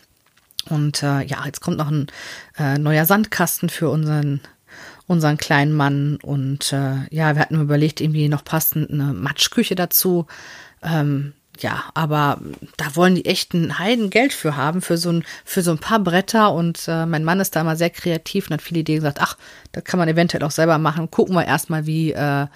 Und 0.69 1.03
äh, 1.03 1.23
ja, 1.23 1.45
jetzt 1.47 1.61
kommt 1.61 1.79
noch 1.79 1.91
ein 1.91 2.07
äh, 2.59 2.79
neuer 2.79 3.07
Sandkasten 3.07 3.69
für 3.69 3.89
unseren 3.89 4.41
unseren 5.11 5.39
kleinen 5.39 5.73
Mann. 5.73 6.19
Und 6.23 6.73
äh, 6.73 6.95
ja, 7.11 7.35
wir 7.35 7.41
hatten 7.41 7.61
überlegt, 7.61 8.01
irgendwie 8.01 8.29
noch 8.29 8.45
passend 8.45 8.91
eine 8.91 9.13
Matschküche 9.13 9.75
dazu. 9.75 10.27
Ähm, 10.83 11.33
ja, 11.59 11.85
aber 11.95 12.41
da 12.77 12.95
wollen 12.95 13.17
die 13.17 13.27
echten 13.27 13.79
Heiden 13.79 14.11
Geld 14.11 14.33
für 14.33 14.57
haben, 14.57 14.81
für 14.81 14.97
so 14.97 15.11
ein, 15.11 15.25
für 15.45 15.63
so 15.63 15.73
ein 15.73 15.79
paar 15.79 15.99
Bretter. 15.99 16.53
Und 16.53 16.87
äh, 16.87 17.07
mein 17.07 17.25
Mann 17.25 17.41
ist 17.41 17.57
da 17.57 17.65
mal 17.65 17.77
sehr 17.77 17.91
kreativ 17.91 18.47
und 18.47 18.55
hat 18.55 18.63
viele 18.63 18.81
Ideen 18.81 19.01
gesagt, 19.01 19.19
ach, 19.21 19.37
das 19.73 19.83
kann 19.83 19.99
man 19.99 20.09
eventuell 20.09 20.45
auch 20.45 20.53
selber 20.53 20.79
machen. 20.79 21.11
Gucken 21.11 21.35
wir 21.35 21.45
erstmal, 21.45 21.87
wie, 21.87 22.13
äh, 22.13 22.47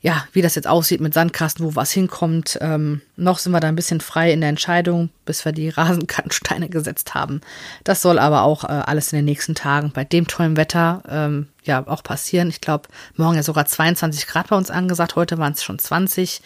ja, 0.00 0.24
wie 0.32 0.42
das 0.42 0.54
jetzt 0.54 0.68
aussieht 0.68 1.00
mit 1.00 1.12
Sandkasten, 1.12 1.64
wo 1.64 1.74
was 1.74 1.90
hinkommt. 1.90 2.56
Ähm, 2.60 3.00
noch 3.16 3.38
sind 3.38 3.50
wir 3.50 3.58
da 3.58 3.66
ein 3.66 3.74
bisschen 3.74 4.00
frei 4.00 4.32
in 4.32 4.40
der 4.40 4.50
Entscheidung, 4.50 5.10
bis 5.24 5.44
wir 5.44 5.50
die 5.50 5.70
Rasenkannensteine 5.70 6.68
gesetzt 6.70 7.14
haben. 7.14 7.40
Das 7.82 8.00
soll 8.00 8.20
aber 8.20 8.42
auch 8.42 8.62
äh, 8.62 8.68
alles 8.68 9.12
in 9.12 9.16
den 9.16 9.24
nächsten 9.24 9.56
Tagen 9.56 9.90
bei 9.92 10.04
dem 10.04 10.28
tollen 10.28 10.56
Wetter 10.56 11.02
ähm, 11.08 11.48
ja 11.64 11.84
auch 11.86 12.04
passieren. 12.04 12.48
Ich 12.48 12.60
glaube, 12.60 12.88
morgen 13.16 13.34
ja 13.36 13.42
sogar 13.42 13.66
22 13.66 14.28
Grad 14.28 14.48
bei 14.48 14.56
uns 14.56 14.70
angesagt, 14.70 15.16
heute 15.16 15.38
waren 15.38 15.54
es 15.54 15.64
schon 15.64 15.80
20. 15.80 16.42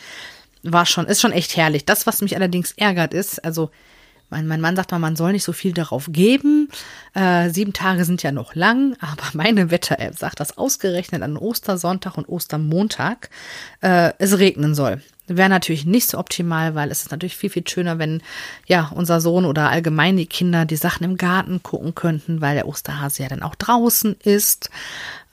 War 0.62 0.86
schon, 0.86 1.06
ist 1.06 1.20
schon 1.20 1.32
echt 1.32 1.54
herrlich. 1.56 1.84
Das, 1.84 2.06
was 2.06 2.22
mich 2.22 2.36
allerdings 2.36 2.72
ärgert, 2.72 3.12
ist, 3.12 3.44
also 3.44 3.70
mein, 4.32 4.48
mein 4.48 4.60
Mann 4.60 4.74
sagt 4.74 4.90
mal, 4.90 4.98
man 4.98 5.14
soll 5.14 5.32
nicht 5.32 5.44
so 5.44 5.52
viel 5.52 5.72
darauf 5.72 6.08
geben. 6.10 6.68
Äh, 7.14 7.50
sieben 7.50 7.72
Tage 7.72 8.04
sind 8.04 8.22
ja 8.22 8.32
noch 8.32 8.56
lang, 8.56 8.96
aber 9.00 9.22
meine 9.34 9.70
Wetter-App 9.70 10.18
sagt, 10.18 10.40
dass 10.40 10.58
ausgerechnet 10.58 11.22
an 11.22 11.36
Ostersonntag 11.36 12.18
und 12.18 12.28
Ostermontag 12.28 13.30
äh, 13.82 14.12
es 14.18 14.38
regnen 14.38 14.74
soll. 14.74 15.00
Wäre 15.28 15.48
natürlich 15.48 15.86
nicht 15.86 16.10
so 16.10 16.18
optimal, 16.18 16.74
weil 16.74 16.90
es 16.90 17.02
ist 17.02 17.12
natürlich 17.12 17.36
viel, 17.36 17.50
viel 17.50 17.66
schöner, 17.66 17.98
wenn 17.98 18.22
ja 18.66 18.90
unser 18.92 19.20
Sohn 19.20 19.44
oder 19.44 19.70
allgemein 19.70 20.16
die 20.16 20.26
Kinder 20.26 20.64
die 20.64 20.76
Sachen 20.76 21.04
im 21.04 21.16
Garten 21.16 21.62
gucken 21.62 21.94
könnten, 21.94 22.40
weil 22.40 22.56
der 22.56 22.66
Osterhase 22.66 23.22
ja 23.22 23.28
dann 23.28 23.42
auch 23.42 23.54
draußen 23.54 24.16
ist. 24.24 24.70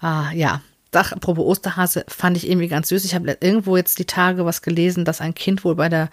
Äh, 0.04 0.38
ja, 0.38 0.62
Ach, 0.92 1.12
apropos 1.12 1.46
Osterhase, 1.46 2.04
fand 2.08 2.36
ich 2.36 2.50
irgendwie 2.50 2.68
ganz 2.68 2.90
süß. 2.90 3.06
Ich 3.06 3.14
habe 3.14 3.38
irgendwo 3.42 3.78
jetzt 3.78 4.00
die 4.00 4.06
Tage 4.06 4.46
was 4.46 4.64
gelesen, 4.64 5.06
dass 5.06 5.22
ein 5.22 5.36
Kind 5.36 5.64
wohl 5.64 5.76
bei 5.76 5.88
der 5.88 6.10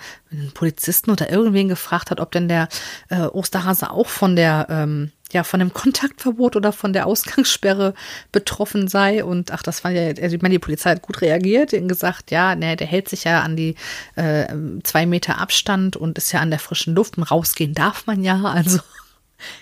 Polizisten 0.52 1.10
oder 1.10 1.30
irgendwen 1.30 1.68
gefragt 1.68 2.10
hat, 2.10 2.20
ob 2.20 2.30
denn 2.32 2.48
der 2.48 2.68
äh, 3.08 3.22
Osterhase 3.22 3.90
auch 3.90 4.08
von 4.08 4.36
der 4.36 4.66
ähm, 4.68 5.12
ja 5.32 5.44
von 5.44 5.60
dem 5.60 5.72
Kontaktverbot 5.72 6.56
oder 6.56 6.72
von 6.72 6.92
der 6.92 7.06
Ausgangssperre 7.06 7.94
betroffen 8.32 8.88
sei. 8.88 9.24
Und 9.24 9.50
ach, 9.50 9.62
das 9.62 9.82
war 9.82 9.90
ja, 9.90 10.08
also 10.08 10.36
ich 10.36 10.42
meine, 10.42 10.54
die 10.54 10.58
Polizei 10.58 10.90
hat 10.90 11.02
gut 11.02 11.20
reagiert 11.20 11.72
und 11.72 11.88
gesagt, 11.88 12.30
ja, 12.30 12.54
ne, 12.54 12.76
der 12.76 12.86
hält 12.86 13.08
sich 13.08 13.24
ja 13.24 13.40
an 13.42 13.56
die 13.56 13.76
äh, 14.14 14.46
zwei 14.82 15.06
Meter 15.06 15.38
Abstand 15.38 15.96
und 15.96 16.18
ist 16.18 16.32
ja 16.32 16.40
an 16.40 16.50
der 16.50 16.58
frischen 16.58 16.94
Luft 16.94 17.16
und 17.16 17.24
rausgehen 17.24 17.74
darf 17.74 18.06
man 18.06 18.22
ja. 18.22 18.36
Also 18.56 18.80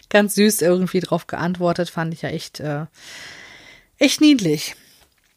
ganz 0.09 0.37
süß 0.37 0.63
irgendwie 0.63 1.01
drauf 1.01 1.27
geantwortet, 1.27 1.91
fand 1.91 2.15
ich 2.15 2.23
ja 2.23 2.29
echt, 2.29 2.61
äh, 2.61 2.87
echt 3.99 4.21
niedlich. 4.21 4.77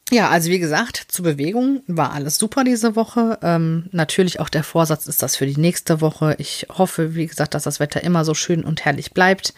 Ja, 0.10 0.30
also 0.30 0.50
wie 0.50 0.60
gesagt, 0.60 1.04
zur 1.10 1.24
Bewegung 1.24 1.84
war 1.88 2.14
alles 2.14 2.38
super 2.38 2.64
diese 2.64 2.96
Woche. 2.96 3.40
Ähm, 3.42 3.90
natürlich 3.92 4.40
auch 4.40 4.48
der 4.48 4.64
Vorsatz 4.64 5.06
ist 5.06 5.22
das 5.22 5.36
für 5.36 5.46
die 5.46 5.60
nächste 5.60 6.00
Woche. 6.00 6.36
Ich 6.38 6.66
hoffe, 6.70 7.16
wie 7.16 7.28
gesagt, 7.28 7.54
dass 7.54 7.64
das 7.64 7.82
Wetter 7.82 8.02
immer 8.04 8.24
so 8.24 8.34
schön 8.34 8.64
und 8.64 8.86
herrlich 8.86 9.12
bleibt. 9.12 9.54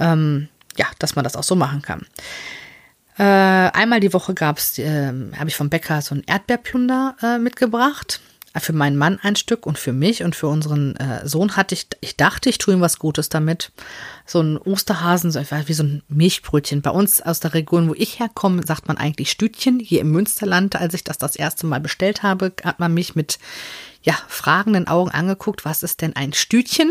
Ähm, 0.00 0.48
ja, 0.78 0.86
dass 0.98 1.14
man 1.14 1.24
das 1.24 1.36
auch 1.36 1.42
so 1.42 1.56
machen 1.56 1.82
kann. 1.82 2.06
Äh, 3.18 3.22
einmal 3.24 4.00
die 4.00 4.14
Woche 4.14 4.32
gab's, 4.32 4.78
äh, 4.78 5.12
habe 5.36 5.48
ich 5.48 5.56
vom 5.56 5.68
Bäcker 5.68 6.00
so 6.00 6.14
ein 6.14 6.24
Erdbeerplunder 6.26 7.16
äh, 7.22 7.38
mitgebracht. 7.38 8.20
Für 8.60 8.72
meinen 8.72 8.96
Mann 8.96 9.18
ein 9.22 9.36
Stück 9.36 9.66
und 9.66 9.78
für 9.78 9.92
mich 9.92 10.22
und 10.22 10.36
für 10.36 10.48
unseren 10.48 10.94
äh, 10.96 11.26
Sohn 11.26 11.56
hatte 11.56 11.74
ich, 11.74 11.86
ich 12.00 12.16
dachte, 12.16 12.50
ich 12.50 12.58
tue 12.58 12.74
ihm 12.74 12.80
was 12.80 12.98
Gutes 12.98 13.28
damit. 13.28 13.72
So 14.26 14.40
ein 14.40 14.58
Osterhasen, 14.58 15.30
so 15.30 15.40
wie 15.40 15.72
so 15.72 15.82
ein 15.82 16.02
Milchbrötchen. 16.08 16.82
Bei 16.82 16.90
uns 16.90 17.22
aus 17.22 17.40
der 17.40 17.54
Region, 17.54 17.88
wo 17.88 17.94
ich 17.94 18.18
herkomme, 18.18 18.64
sagt 18.66 18.88
man 18.88 18.98
eigentlich 18.98 19.30
Stütchen. 19.30 19.80
Hier 19.80 20.02
im 20.02 20.10
Münsterland, 20.10 20.76
als 20.76 20.94
ich 20.94 21.04
das 21.04 21.18
das 21.18 21.36
erste 21.36 21.66
Mal 21.66 21.80
bestellt 21.80 22.22
habe, 22.22 22.52
hat 22.62 22.78
man 22.78 22.92
mich 22.92 23.14
mit 23.14 23.38
ja, 24.02 24.18
fragenden 24.28 24.86
Augen 24.86 25.10
angeguckt, 25.10 25.64
was 25.64 25.82
ist 25.82 26.02
denn 26.02 26.14
ein 26.14 26.32
Stütchen? 26.32 26.90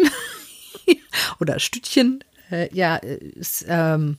Oder 1.39 1.60
Stütchen? 1.60 2.24
Äh, 2.50 2.74
ja, 2.74 2.96
ist, 2.96 3.65
ähm, 3.68 4.18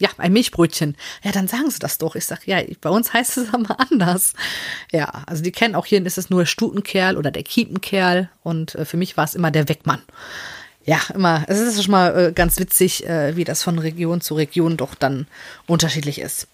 ja, 0.00 0.08
ein 0.16 0.32
Milchbrötchen. 0.32 0.96
Ja, 1.22 1.30
dann 1.30 1.46
sagen 1.46 1.70
sie 1.70 1.78
das 1.78 1.98
doch. 1.98 2.16
Ich 2.16 2.24
sage, 2.24 2.40
ja, 2.46 2.60
bei 2.80 2.90
uns 2.90 3.12
heißt 3.12 3.36
es 3.36 3.54
aber 3.54 3.78
anders. 3.78 4.32
Ja, 4.90 5.22
also 5.26 5.42
die 5.42 5.52
kennen 5.52 5.76
auch 5.76 5.86
hier, 5.86 6.04
ist 6.04 6.18
es 6.18 6.30
nur 6.30 6.46
Stutenkerl 6.46 7.16
oder 7.16 7.30
der 7.30 7.44
Kiepenkerl 7.44 8.30
und 8.42 8.74
äh, 8.74 8.84
für 8.84 8.96
mich 8.96 9.16
war 9.16 9.24
es 9.24 9.34
immer 9.34 9.50
der 9.50 9.68
Weckmann. 9.68 10.00
Ja, 10.86 10.98
immer, 11.14 11.44
es 11.46 11.60
ist 11.60 11.84
schon 11.84 11.92
mal 11.92 12.18
äh, 12.18 12.32
ganz 12.32 12.58
witzig, 12.58 13.06
äh, 13.06 13.36
wie 13.36 13.44
das 13.44 13.62
von 13.62 13.78
Region 13.78 14.22
zu 14.22 14.34
Region 14.34 14.78
doch 14.78 14.94
dann 14.94 15.26
unterschiedlich 15.66 16.18
ist. 16.18 16.48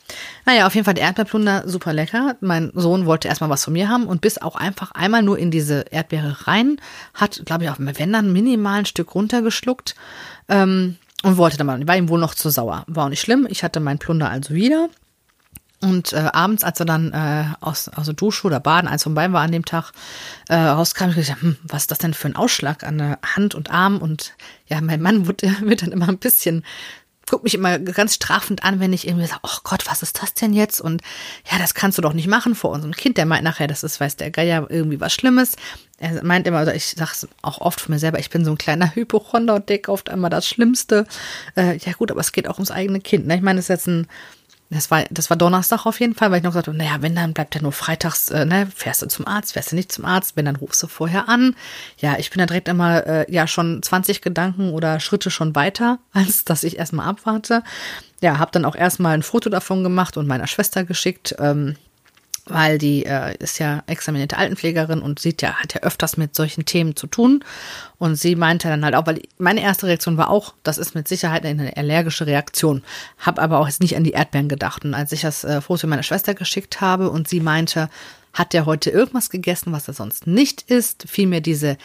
Naja, 0.45 0.67
auf 0.67 0.75
jeden 0.75 0.85
Fall 0.85 0.95
der 0.95 1.05
Erdbeerplunder, 1.05 1.63
super 1.67 1.93
lecker. 1.93 2.35
Mein 2.41 2.73
Sohn 2.75 3.07
wollte 3.07 3.29
erstmal 3.29 3.51
was 3.51 3.63
von 3.63 3.73
mir 3.73 3.89
haben 3.89 4.07
und 4.07 4.21
bis 4.21 4.39
auch 4.39 4.57
einfach 4.57 4.91
einmal 4.91 5.23
nur 5.23 5.39
in 5.39 5.53
diese 5.53 5.85
Erdbeere 5.93 6.49
rein, 6.49 6.81
hat, 7.15 7.43
glaube 7.47 7.63
ich, 7.63 7.71
auch 7.71 7.77
wenn 7.79 8.13
dann 8.13 8.33
minimal 8.33 8.81
ein 8.81 8.87
Stück 8.87 9.15
runtergeschluckt. 9.15 9.95
Ähm, 10.49 10.97
und 11.27 11.39
wollte 11.39 11.57
dann 11.57 11.67
mal, 11.67 11.89
war 11.89 11.97
ihm 11.97 12.09
wohl 12.09 12.21
noch 12.21 12.37
zu 12.37 12.51
sauer. 12.51 12.85
War 12.87 13.07
auch 13.07 13.09
nicht 13.09 13.21
schlimm. 13.21 13.49
Ich 13.51 13.65
hatte 13.65 13.81
meinen 13.81 13.99
Plunder 13.99 14.31
also 14.31 14.55
wieder. 14.55 14.89
Und 15.81 16.13
äh, 16.13 16.31
abends, 16.33 16.63
als 16.63 16.79
er 16.79 16.87
dann 16.87 17.13
äh, 17.13 17.47
aus, 17.61 17.89
aus 17.89 18.05
der 18.05 18.15
Dusche 18.15 18.47
oder 18.47 18.61
Baden, 18.61 18.87
eins 18.87 19.03
von 19.03 19.15
beiden 19.15 19.33
war 19.33 19.43
an 19.43 19.51
dem 19.51 19.65
Tag, 19.65 19.91
äh, 20.49 20.55
rauskam, 20.55 21.09
ich 21.11 21.17
gesagt, 21.17 21.43
hm, 21.43 21.57
was 21.65 21.83
ist 21.83 21.91
das 21.91 21.99
denn 21.99 22.15
für 22.15 22.29
ein 22.29 22.37
Ausschlag 22.37 22.85
an 22.85 22.99
der 22.99 23.19
Hand 23.35 23.57
und 23.57 23.73
Arm? 23.73 23.99
Und 23.99 24.35
ja, 24.69 24.81
mein 24.81 25.03
Mann 25.03 25.27
wird, 25.27 25.43
wird 25.63 25.83
dann 25.83 25.91
immer 25.91 26.09
ein 26.09 26.19
bisschen 26.19 26.65
guckt 27.27 27.45
mich 27.45 27.55
immer 27.55 27.79
ganz 27.79 28.15
strafend 28.15 28.65
an, 28.65 28.81
wenn 28.81 28.93
ich 28.93 29.07
irgendwie 29.07 29.27
sage, 29.27 29.41
oh 29.43 29.59
Gott, 29.65 29.87
was 29.87 30.03
ist 30.03 30.23
das 30.23 30.35
denn 30.35 30.53
jetzt? 30.53 30.81
Und 30.81 31.03
ja, 31.51 31.59
das 31.59 31.75
kannst 31.75 31.99
du 31.99 32.03
doch 32.03 32.13
nicht 32.13 32.29
machen 32.29 32.55
vor 32.55 32.71
unserem 32.71 32.95
Kind. 32.95 33.19
Der 33.19 33.27
meint 33.27 33.43
nachher, 33.43 33.67
das 33.67 33.83
ist, 33.83 34.01
weiß 34.01 34.17
der 34.17 34.31
Geier, 34.31 34.67
irgendwie 34.71 35.01
was 35.01 35.13
Schlimmes. 35.13 35.57
Er 35.99 36.23
meint 36.25 36.47
immer, 36.47 36.63
oder 36.63 36.75
ich 36.75 36.87
sage 36.87 37.11
es 37.13 37.29
auch 37.43 37.61
oft 37.61 37.81
von 37.81 37.95
mir 37.95 37.99
selber, 37.99 38.19
ich 38.19 38.31
bin 38.31 38.45
so 38.45 38.53
ein 38.53 38.59
kleiner 38.59 38.95
Hypochonder 38.95 39.57
und 39.57 39.69
decke 39.69 39.91
oft 39.91 40.09
einmal 40.09 40.31
das 40.31 40.47
Schlimmste. 40.47 41.07
Äh, 41.57 41.79
ja 41.79 41.93
gut, 41.93 42.11
aber 42.11 42.21
es 42.21 42.33
geht 42.33 42.49
auch 42.49 42.57
ums 42.57 42.71
eigene 42.71 43.01
Kind. 43.01 43.27
Ne? 43.27 43.37
Ich 43.37 43.43
meine, 43.43 43.59
es 43.59 43.67
ist 43.67 43.71
jetzt 43.71 43.89
ein 43.89 44.07
das 44.71 44.91
war, 44.91 45.05
das 45.11 45.31
war 45.31 45.37
Donnerstag 45.37 45.87
auf 45.87 46.01
jeden 46.01 46.15
Fall, 46.15 46.31
weil 46.31 46.39
ich 46.39 46.43
noch 46.43 46.51
gesagt 46.51 46.67
habe, 46.67 46.77
naja, 46.77 46.97
wenn, 47.01 47.15
dann 47.15 47.33
bleibt 47.33 47.55
er 47.55 47.63
nur 47.63 47.73
freitags, 47.73 48.31
äh, 48.31 48.45
ne, 48.45 48.67
fährst 48.75 49.03
du 49.03 49.07
zum 49.07 49.27
Arzt, 49.27 49.53
fährst 49.53 49.73
du 49.73 49.77
nicht 49.77 49.93
zum 49.93 50.05
Arzt, 50.05 50.37
wenn, 50.37 50.45
dann 50.45 50.57
rufst 50.57 50.83
du 50.83 50.89
vorher 50.89 51.29
an. 51.29 51.55
Ja, 51.99 52.17
ich 52.19 52.31
bin 52.31 52.41
da 52.41 52.47
direkt 52.47 52.69
immer, 52.69 53.07
äh, 53.07 53.33
ja, 53.33 53.47
schon 53.47 53.83
20 53.83 54.23
Gedanken 54.23 54.71
oder 54.71 54.99
Schritte 54.99 55.31
schon 55.31 55.55
weiter, 55.55 55.99
als 56.13 56.45
dass 56.45 56.65
ich 56.65 56.79
erstmal 56.79 57.07
abwarte. 57.07 57.63
Ja, 58.21 58.39
habe 58.39 58.51
dann 58.51 58.65
auch 58.65 58.75
erstmal 58.75 59.15
ein 59.15 59.23
Foto 59.23 59.51
davon 59.51 59.83
gemacht 59.85 60.17
und 60.17 60.27
meiner 60.27 60.47
Schwester 60.47 60.85
geschickt. 60.85 61.37
Ähm, 61.39 61.77
weil 62.49 62.79
die 62.79 63.05
äh, 63.05 63.37
ist 63.39 63.59
ja 63.59 63.83
examinierte 63.87 64.39
Altenpflegerin 64.39 65.01
und 65.01 65.19
sieht 65.19 65.43
ja, 65.43 65.55
hat 65.55 65.75
ja 65.75 65.83
öfters 65.83 66.17
mit 66.17 66.35
solchen 66.35 66.65
Themen 66.65 66.95
zu 66.97 67.07
tun. 67.07 67.45
Und 67.99 68.17
sie 68.17 68.37
meinte 68.37 68.69
dann 68.69 68.85
halt 68.85 68.95
auch, 68.95 69.07
weil 69.07 69.23
meine 69.39 69.63
erste 69.63 69.87
Reaktion 69.87 70.17
war 70.17 70.31
auch, 70.31 70.55
das 70.63 70.79
ist 70.79 70.95
mit 70.95 71.09
Sicherheit 71.09 71.45
eine 71.45 71.77
allergische 71.77 72.27
Reaktion. 72.27 72.83
Hab 73.19 73.39
aber 73.41 73.59
auch 73.59 73.67
jetzt 73.67 73.81
nicht 73.81 73.97
an 73.97 74.05
die 74.05 74.13
Erdbeeren 74.13 74.49
gedacht. 74.49 74.85
Und 74.85 74.95
als 74.95 75.13
ich 75.13 75.23
das 75.23 75.45
äh, 75.45 75.61
Foto 75.61 75.87
meiner 75.87 76.03
Schwester 76.05 76.35
geschickt 76.35 76.81
habe 76.81 77.11
und 77.11 77.29
sie 77.29 77.41
meinte, 77.41 77.91
hat 78.33 78.53
der 78.53 78.67
heute 78.67 78.91
irgendwas 78.91 79.31
gegessen, 79.31 79.73
was 79.73 79.89
er 79.89 79.95
sonst 79.95 80.27
nicht 80.27 80.63
isst, 80.71 81.05
fiel 81.09 81.27
mir 81.27 81.41
diese 81.41 81.77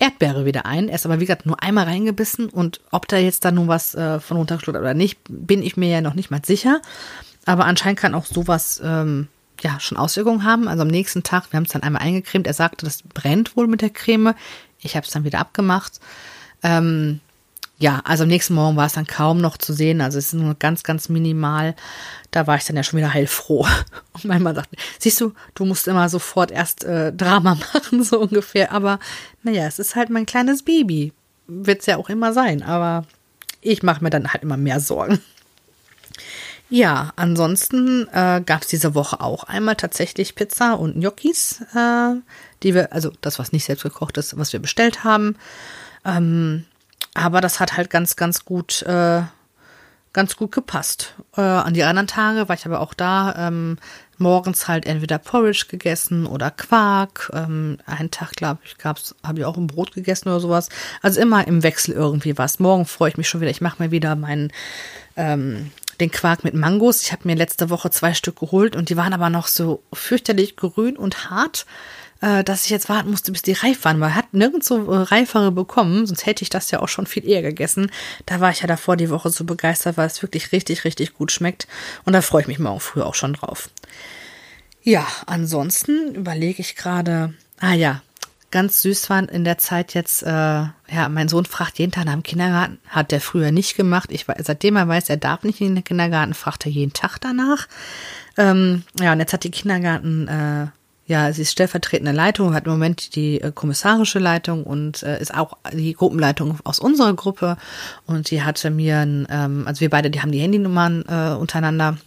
Erdbeere 0.00 0.46
wieder 0.46 0.66
ein. 0.66 0.88
Er 0.88 0.94
ist 0.94 1.04
aber, 1.04 1.20
wie 1.20 1.26
gesagt, 1.26 1.46
nur 1.46 1.62
einmal 1.62 1.84
reingebissen 1.84 2.48
und 2.48 2.80
ob 2.90 3.06
da 3.06 3.18
jetzt 3.18 3.44
da 3.44 3.52
nun 3.52 3.68
was 3.68 3.94
äh, 3.94 4.18
von 4.18 4.38
runtergeschluckt 4.38 4.78
oder 4.78 4.94
nicht, 4.94 5.20
bin 5.28 5.62
ich 5.62 5.76
mir 5.76 5.90
ja 5.90 6.00
noch 6.00 6.14
nicht 6.14 6.30
mal 6.30 6.40
sicher. 6.44 6.80
Aber 7.44 7.66
anscheinend 7.66 8.00
kann 8.00 8.14
auch 8.14 8.24
sowas 8.24 8.80
ähm, 8.82 9.28
ja 9.62 9.80
schon 9.80 9.98
Auswirkungen 9.98 10.44
haben. 10.44 10.68
Also 10.68 10.82
am 10.82 10.88
nächsten 10.88 11.22
Tag, 11.22 11.52
wir 11.52 11.56
haben 11.56 11.64
es 11.64 11.72
dann 11.72 11.82
einmal 11.82 12.02
eingecremt. 12.02 12.46
Er 12.46 12.54
sagte, 12.54 12.84
das 12.84 13.02
brennt 13.02 13.56
wohl 13.56 13.66
mit 13.66 13.82
der 13.82 13.90
Creme. 13.90 14.34
Ich 14.80 14.96
habe 14.96 15.06
es 15.06 15.12
dann 15.12 15.24
wieder 15.24 15.38
abgemacht. 15.38 16.00
Ähm, 16.62 17.20
ja, 17.80 18.02
also 18.04 18.24
am 18.24 18.28
nächsten 18.28 18.52
Morgen 18.52 18.76
war 18.76 18.86
es 18.86 18.92
dann 18.92 19.06
kaum 19.06 19.40
noch 19.40 19.56
zu 19.56 19.72
sehen. 19.72 20.02
Also 20.02 20.18
es 20.18 20.26
ist 20.26 20.34
nur 20.34 20.54
ganz, 20.54 20.82
ganz 20.82 21.08
minimal. 21.08 21.74
Da 22.30 22.46
war 22.46 22.56
ich 22.56 22.64
dann 22.64 22.76
ja 22.76 22.82
schon 22.82 22.98
wieder 22.98 23.14
heilfroh. 23.14 23.66
Und 24.12 24.26
mein 24.26 24.42
Mann 24.42 24.54
sagte, 24.54 24.76
siehst 24.98 25.20
du, 25.20 25.32
du 25.54 25.64
musst 25.64 25.88
immer 25.88 26.08
sofort 26.10 26.50
erst 26.50 26.84
äh, 26.84 27.10
Drama 27.12 27.54
machen, 27.74 28.04
so 28.04 28.20
ungefähr. 28.20 28.72
Aber 28.72 28.98
naja, 29.42 29.66
es 29.66 29.78
ist 29.78 29.96
halt 29.96 30.10
mein 30.10 30.26
kleines 30.26 30.62
Baby. 30.62 31.14
Wird 31.46 31.80
es 31.80 31.86
ja 31.86 31.96
auch 31.96 32.10
immer 32.10 32.34
sein. 32.34 32.62
Aber 32.62 33.06
ich 33.62 33.82
mache 33.82 34.04
mir 34.04 34.10
dann 34.10 34.30
halt 34.32 34.42
immer 34.42 34.58
mehr 34.58 34.80
Sorgen. 34.80 35.20
Ja, 36.70 37.12
ansonsten 37.16 38.06
äh, 38.12 38.40
gab 38.46 38.62
es 38.62 38.68
diese 38.68 38.94
Woche 38.94 39.20
auch 39.20 39.42
einmal 39.42 39.74
tatsächlich 39.74 40.36
Pizza 40.36 40.74
und 40.74 40.94
Gnocchis, 40.94 41.62
äh, 41.74 42.14
die 42.62 42.74
wir, 42.74 42.92
also 42.92 43.10
das, 43.20 43.40
was 43.40 43.50
nicht 43.52 43.64
selbst 43.64 43.82
gekocht 43.82 44.16
ist, 44.18 44.38
was 44.38 44.52
wir 44.52 44.60
bestellt 44.60 45.02
haben. 45.02 45.36
Ähm, 46.04 46.64
aber 47.14 47.40
das 47.40 47.58
hat 47.58 47.76
halt 47.76 47.90
ganz, 47.90 48.14
ganz 48.14 48.44
gut, 48.44 48.82
äh, 48.82 49.22
ganz 50.12 50.36
gut 50.36 50.52
gepasst. 50.52 51.14
Äh, 51.36 51.40
an 51.40 51.74
die 51.74 51.82
anderen 51.82 52.06
Tage 52.06 52.48
war 52.48 52.54
ich 52.54 52.66
aber 52.66 52.80
auch 52.80 52.94
da. 52.94 53.48
Ähm, 53.48 53.76
morgens 54.18 54.68
halt 54.68 54.86
entweder 54.86 55.18
Porridge 55.18 55.64
gegessen 55.68 56.26
oder 56.26 56.52
Quark. 56.52 57.30
Ähm, 57.34 57.78
einen 57.86 58.12
Tag, 58.12 58.32
glaube 58.32 58.60
ich, 58.64 58.78
gab's, 58.78 59.16
habe 59.26 59.40
ich 59.40 59.44
auch 59.44 59.56
ein 59.56 59.66
Brot 59.66 59.92
gegessen 59.92 60.28
oder 60.28 60.38
sowas. 60.38 60.68
Also 61.02 61.20
immer 61.20 61.48
im 61.48 61.64
Wechsel 61.64 61.94
irgendwie 61.94 62.38
was. 62.38 62.60
Morgen 62.60 62.84
freue 62.84 63.10
ich 63.10 63.16
mich 63.16 63.28
schon 63.28 63.40
wieder. 63.40 63.50
Ich 63.50 63.60
mache 63.60 63.82
mir 63.82 63.90
wieder 63.90 64.14
meinen 64.14 64.52
ähm, 65.16 65.72
den 66.00 66.10
Quark 66.10 66.44
mit 66.44 66.54
Mangos. 66.54 67.02
Ich 67.02 67.12
habe 67.12 67.22
mir 67.28 67.36
letzte 67.36 67.70
Woche 67.70 67.90
zwei 67.90 68.14
Stück 68.14 68.40
geholt 68.40 68.76
und 68.76 68.88
die 68.88 68.96
waren 68.96 69.12
aber 69.12 69.30
noch 69.30 69.46
so 69.46 69.82
fürchterlich 69.92 70.56
grün 70.56 70.96
und 70.96 71.30
hart, 71.30 71.66
äh, 72.20 72.42
dass 72.44 72.64
ich 72.64 72.70
jetzt 72.70 72.88
warten 72.88 73.10
musste, 73.10 73.32
bis 73.32 73.42
die 73.42 73.52
reif 73.52 73.84
waren. 73.84 73.98
Man 73.98 74.14
hat 74.14 74.32
nirgendwo 74.32 74.92
äh, 74.92 75.02
reifere 75.02 75.52
bekommen, 75.52 76.06
sonst 76.06 76.26
hätte 76.26 76.42
ich 76.42 76.50
das 76.50 76.70
ja 76.70 76.80
auch 76.80 76.88
schon 76.88 77.06
viel 77.06 77.26
eher 77.26 77.42
gegessen. 77.42 77.90
Da 78.26 78.40
war 78.40 78.50
ich 78.50 78.60
ja 78.60 78.66
davor 78.66 78.96
die 78.96 79.10
Woche 79.10 79.30
so 79.30 79.44
begeistert, 79.44 79.96
weil 79.96 80.06
es 80.06 80.22
wirklich 80.22 80.52
richtig, 80.52 80.84
richtig 80.84 81.14
gut 81.14 81.32
schmeckt. 81.32 81.68
Und 82.04 82.12
da 82.12 82.22
freue 82.22 82.42
ich 82.42 82.48
mich 82.48 82.58
morgen 82.58 82.80
früh 82.80 83.02
auch 83.02 83.14
schon 83.14 83.34
drauf. 83.34 83.70
Ja, 84.82 85.06
ansonsten 85.26 86.14
überlege 86.14 86.60
ich 86.60 86.74
gerade, 86.74 87.34
ah 87.60 87.74
ja, 87.74 88.02
ganz 88.50 88.82
süß 88.82 89.10
war 89.10 89.28
in 89.28 89.44
der 89.44 89.58
Zeit 89.58 89.94
jetzt, 89.94 90.22
äh, 90.22 90.30
ja, 90.30 91.08
mein 91.08 91.28
Sohn 91.28 91.44
fragt 91.44 91.78
jeden 91.78 91.92
Tag 91.92 92.06
nach 92.06 92.14
dem 92.14 92.22
Kindergarten, 92.22 92.78
hat 92.88 93.12
der 93.12 93.20
früher 93.20 93.52
nicht 93.52 93.76
gemacht. 93.76 94.10
Ich 94.12 94.26
seitdem 94.38 94.76
er 94.76 94.88
weiß, 94.88 95.08
er 95.08 95.16
darf 95.16 95.44
nicht 95.44 95.60
in 95.60 95.74
den 95.74 95.84
Kindergarten, 95.84 96.34
fragt 96.34 96.66
er 96.66 96.72
jeden 96.72 96.92
Tag 96.92 97.18
danach. 97.20 97.68
Ähm, 98.36 98.82
ja, 99.00 99.12
und 99.12 99.20
jetzt 99.20 99.32
hat 99.32 99.44
die 99.44 99.50
Kindergarten, 99.50 100.28
äh, 100.28 100.66
ja, 101.06 101.32
sie 101.32 101.42
ist 101.42 101.52
stellvertretende 101.52 102.12
Leitung, 102.12 102.54
hat 102.54 102.66
im 102.66 102.72
Moment 102.72 103.14
die 103.16 103.40
äh, 103.40 103.52
kommissarische 103.52 104.18
Leitung 104.18 104.64
und 104.64 105.02
äh, 105.02 105.20
ist 105.20 105.34
auch 105.34 105.56
die 105.72 105.94
Gruppenleitung 105.94 106.58
aus 106.64 106.78
unserer 106.78 107.14
Gruppe. 107.14 107.56
Und 108.06 108.30
die 108.30 108.42
hatte 108.42 108.70
mir, 108.70 109.02
ähm, 109.02 109.64
also 109.66 109.80
wir 109.80 109.90
beide, 109.90 110.10
die 110.10 110.22
haben 110.22 110.32
die 110.32 110.40
Handynummern 110.40 111.04
äh, 111.08 111.34
untereinander 111.34 111.98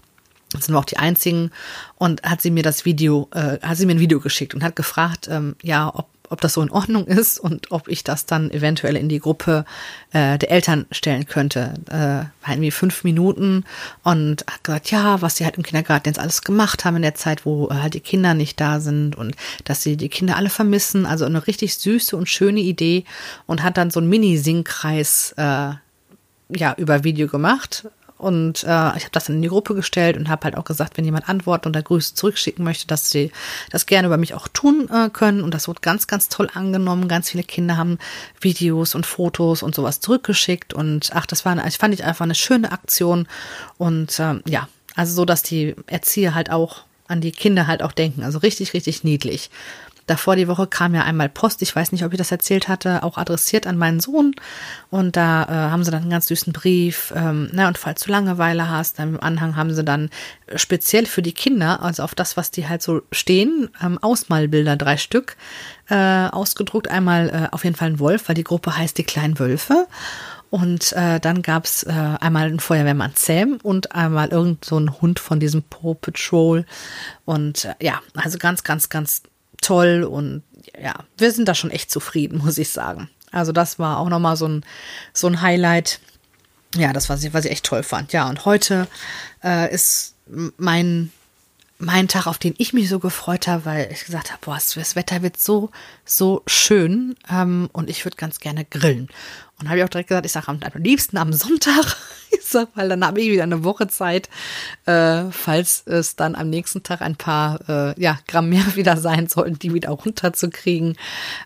sind 0.59 0.75
wir 0.75 0.79
auch 0.79 0.85
die 0.85 0.97
einzigen 0.97 1.49
und 1.95 2.21
hat 2.21 2.41
sie 2.41 2.51
mir 2.51 2.61
das 2.61 2.85
Video, 2.85 3.27
äh, 3.33 3.57
hat 3.61 3.77
sie 3.77 3.87
mir 3.87 3.95
ein 3.95 3.99
Video 3.99 4.19
geschickt 4.19 4.53
und 4.53 4.63
hat 4.63 4.75
gefragt, 4.75 5.27
ähm, 5.27 5.55
ja, 5.63 5.91
ob 5.91 6.07
ob 6.33 6.41
das 6.41 6.53
so 6.53 6.61
in 6.61 6.71
Ordnung 6.71 7.05
ist 7.05 7.39
und 7.39 7.71
ob 7.71 7.87
ich 7.87 8.03
das 8.03 8.25
dann 8.25 8.49
eventuell 8.49 8.97
in 8.97 9.07
die 9.07 9.19
Gruppe 9.19 9.65
äh, 10.11 10.37
der 10.39 10.51
Eltern 10.51 10.87
stellen 10.91 11.27
könnte. 11.27 11.75
Äh, 11.89 11.93
war 11.95 12.49
irgendwie 12.49 12.71
fünf 12.71 13.03
Minuten 13.03 13.63
und 14.03 14.43
hat 14.47 14.63
gesagt, 14.63 14.91
ja, 14.91 15.21
was 15.21 15.37
sie 15.37 15.45
halt 15.45 15.57
im 15.57 15.63
Kindergarten 15.63 16.09
jetzt 16.09 16.19
alles 16.19 16.41
gemacht 16.41 16.85
haben 16.85 16.95
in 16.97 17.03
der 17.03 17.13
Zeit, 17.13 17.45
wo 17.45 17.69
äh, 17.69 17.75
halt 17.75 17.93
die 17.93 17.99
Kinder 17.99 18.33
nicht 18.33 18.59
da 18.59 18.79
sind 18.79 19.15
und 19.15 19.35
dass 19.63 19.83
sie 19.83 19.95
die 19.95 20.09
Kinder 20.09 20.35
alle 20.35 20.49
vermissen. 20.49 21.05
Also 21.05 21.25
eine 21.25 21.45
richtig 21.45 21.75
süße 21.75 22.17
und 22.17 22.27
schöne 22.27 22.61
Idee 22.61 23.05
und 23.45 23.61
hat 23.61 23.77
dann 23.77 23.91
so 23.91 23.99
einen 23.99 24.09
Mini-Singkreis 24.09 25.35
äh, 25.37 25.73
ja, 26.49 26.73
über 26.77 27.03
Video 27.03 27.27
gemacht 27.27 27.85
und 28.17 28.63
äh, 28.63 28.95
ich 28.95 29.03
habe 29.03 29.11
das 29.11 29.25
dann 29.25 29.37
in 29.37 29.41
die 29.41 29.49
Gruppe 29.49 29.75
gestellt 29.75 30.15
und 30.15 30.29
habe 30.29 30.45
halt 30.45 30.57
auch 30.57 30.63
gesagt, 30.63 30.97
wenn 30.97 31.05
jemand 31.05 31.27
antworten 31.27 31.67
oder 31.69 31.81
Grüße 31.81 32.15
zurückschicken 32.15 32.63
möchte, 32.63 32.87
dass 32.87 33.09
sie 33.09 33.31
das 33.69 33.85
gerne 33.85 34.07
über 34.07 34.17
mich 34.17 34.33
auch 34.33 34.47
tun 34.47 34.87
äh, 34.91 35.09
können. 35.09 35.41
Und 35.41 35.53
das 35.53 35.67
wurde 35.67 35.81
ganz, 35.81 36.07
ganz 36.07 36.29
toll 36.29 36.49
angenommen. 36.53 37.07
Ganz 37.07 37.29
viele 37.31 37.43
Kinder 37.43 37.75
haben 37.75 37.97
Videos 38.39 38.95
und 38.95 39.05
Fotos 39.05 39.61
und 39.63 39.75
sowas 39.75 39.99
zurückgeschickt. 39.99 40.73
Und 40.73 41.09
ach, 41.13 41.25
das 41.25 41.43
war, 41.43 41.65
ich 41.67 41.77
fand 41.77 41.93
ich 41.93 42.03
einfach 42.05 42.23
eine 42.23 42.35
schöne 42.35 42.71
Aktion. 42.71 43.27
Und 43.77 44.17
äh, 44.19 44.35
ja, 44.45 44.69
also 44.95 45.13
so, 45.13 45.25
dass 45.25 45.43
die 45.43 45.75
Erzieher 45.87 46.33
halt 46.33 46.49
auch 46.49 46.83
an 47.07 47.19
die 47.19 47.31
Kinder 47.31 47.67
halt 47.67 47.83
auch 47.83 47.91
denken. 47.91 48.23
Also 48.23 48.39
richtig, 48.39 48.73
richtig 48.73 49.03
niedlich. 49.03 49.49
Davor 50.05 50.35
die 50.35 50.47
Woche 50.47 50.67
kam 50.67 50.95
ja 50.95 51.03
einmal 51.03 51.29
Post, 51.29 51.61
ich 51.61 51.75
weiß 51.75 51.91
nicht, 51.91 52.03
ob 52.03 52.11
ich 52.11 52.17
das 52.17 52.31
erzählt 52.31 52.67
hatte, 52.67 53.03
auch 53.03 53.17
adressiert 53.17 53.67
an 53.67 53.77
meinen 53.77 53.99
Sohn. 53.99 54.35
Und 54.89 55.15
da 55.15 55.43
äh, 55.43 55.71
haben 55.71 55.83
sie 55.83 55.91
dann 55.91 56.01
einen 56.01 56.11
ganz 56.11 56.27
süßen 56.27 56.53
Brief. 56.53 57.13
Ähm, 57.15 57.49
na, 57.53 57.67
und 57.67 57.77
falls 57.77 58.03
du 58.03 58.11
Langeweile 58.11 58.69
hast, 58.69 58.99
dann 58.99 59.15
im 59.15 59.23
Anhang 59.23 59.55
haben 59.55 59.73
sie 59.73 59.83
dann 59.83 60.09
speziell 60.55 61.05
für 61.05 61.21
die 61.21 61.33
Kinder, 61.33 61.81
also 61.81 62.03
auf 62.03 62.15
das, 62.15 62.37
was 62.37 62.51
die 62.51 62.67
halt 62.67 62.81
so 62.81 63.01
stehen, 63.11 63.69
ähm, 63.81 63.97
Ausmalbilder, 64.01 64.75
drei 64.75 64.97
Stück, 64.97 65.37
äh, 65.89 65.95
ausgedruckt. 65.95 66.89
Einmal 66.89 67.29
äh, 67.29 67.53
auf 67.53 67.63
jeden 67.63 67.75
Fall 67.75 67.89
ein 67.89 67.99
Wolf, 67.99 68.27
weil 68.27 68.35
die 68.35 68.43
Gruppe 68.43 68.77
heißt 68.77 68.97
die 68.97 69.03
kleinen 69.03 69.39
Wölfe. 69.39 69.87
Und 70.53 70.93
äh, 70.93 71.19
dann 71.19 71.41
gab 71.41 71.65
es 71.65 71.81
äh, 71.81 71.91
einmal 71.91 72.45
einen 72.45 72.59
Feuerwehrmann 72.59 73.13
Sam 73.15 73.57
und 73.63 73.95
einmal 73.95 74.27
irgend 74.27 74.63
so 74.63 74.79
ein 74.79 75.01
Hund 75.01 75.17
von 75.17 75.39
diesem 75.39 75.63
Paw 75.63 75.95
Patrol. 75.95 76.65
Und 77.25 77.65
äh, 77.65 77.73
ja, 77.81 78.01
also 78.13 78.37
ganz, 78.37 78.63
ganz, 78.63 78.89
ganz 78.89 79.23
toll. 79.63 80.03
Und 80.03 80.43
ja, 80.81 80.93
wir 81.17 81.31
sind 81.31 81.47
da 81.47 81.55
schon 81.55 81.71
echt 81.71 81.91
zufrieden, 81.91 82.37
muss 82.43 82.57
ich 82.57 82.69
sagen. 82.69 83.09
Also 83.31 83.51
das 83.51 83.79
war 83.79 83.97
auch 83.97 84.09
nochmal 84.09 84.37
so 84.37 84.47
ein, 84.47 84.65
so 85.13 85.27
ein 85.27 85.41
Highlight. 85.41 85.99
Ja, 86.75 86.93
das, 86.93 87.09
was 87.09 87.23
ich, 87.23 87.33
was 87.33 87.45
ich 87.45 87.51
echt 87.51 87.65
toll 87.65 87.83
fand. 87.83 88.13
Ja, 88.13 88.29
und 88.29 88.45
heute 88.45 88.87
äh, 89.43 89.73
ist 89.73 90.15
mein 90.57 91.11
mein 91.83 92.07
Tag, 92.07 92.27
auf 92.27 92.37
den 92.37 92.55
ich 92.57 92.73
mich 92.73 92.89
so 92.89 92.99
gefreut 92.99 93.47
habe, 93.47 93.65
weil 93.65 93.89
ich 93.91 94.05
gesagt 94.05 94.31
habe, 94.31 94.39
boah, 94.43 94.55
das 94.55 94.95
Wetter 94.95 95.21
wird 95.21 95.37
so, 95.37 95.69
so 96.05 96.41
schön 96.47 97.15
ähm, 97.31 97.69
und 97.73 97.89
ich 97.89 98.05
würde 98.05 98.17
ganz 98.17 98.39
gerne 98.39 98.65
grillen. 98.65 99.09
Und 99.59 99.69
habe 99.69 99.77
ich 99.77 99.83
auch 99.85 99.89
direkt 99.89 100.09
gesagt, 100.09 100.25
ich 100.25 100.31
sage 100.31 100.47
am, 100.49 100.59
am 100.61 100.81
liebsten 100.81 101.17
am 101.17 101.33
Sonntag. 101.33 101.95
Ich 102.35 102.49
sag, 102.49 102.69
weil 102.73 102.89
dann 102.89 103.05
habe 103.05 103.21
ich 103.21 103.29
wieder 103.29 103.43
eine 103.43 103.63
Woche 103.63 103.87
Zeit, 103.87 104.27
äh, 104.87 105.25
falls 105.29 105.83
es 105.85 106.15
dann 106.15 106.33
am 106.33 106.49
nächsten 106.49 106.81
Tag 106.81 107.03
ein 107.03 107.15
paar 107.15 107.59
äh, 107.69 108.01
ja, 108.01 108.17
Gramm 108.27 108.49
mehr 108.49 108.65
wieder 108.75 108.97
sein 108.97 109.27
sollten, 109.27 109.59
die 109.59 109.71
wieder 109.71 109.91
runterzukriegen. 109.91 110.97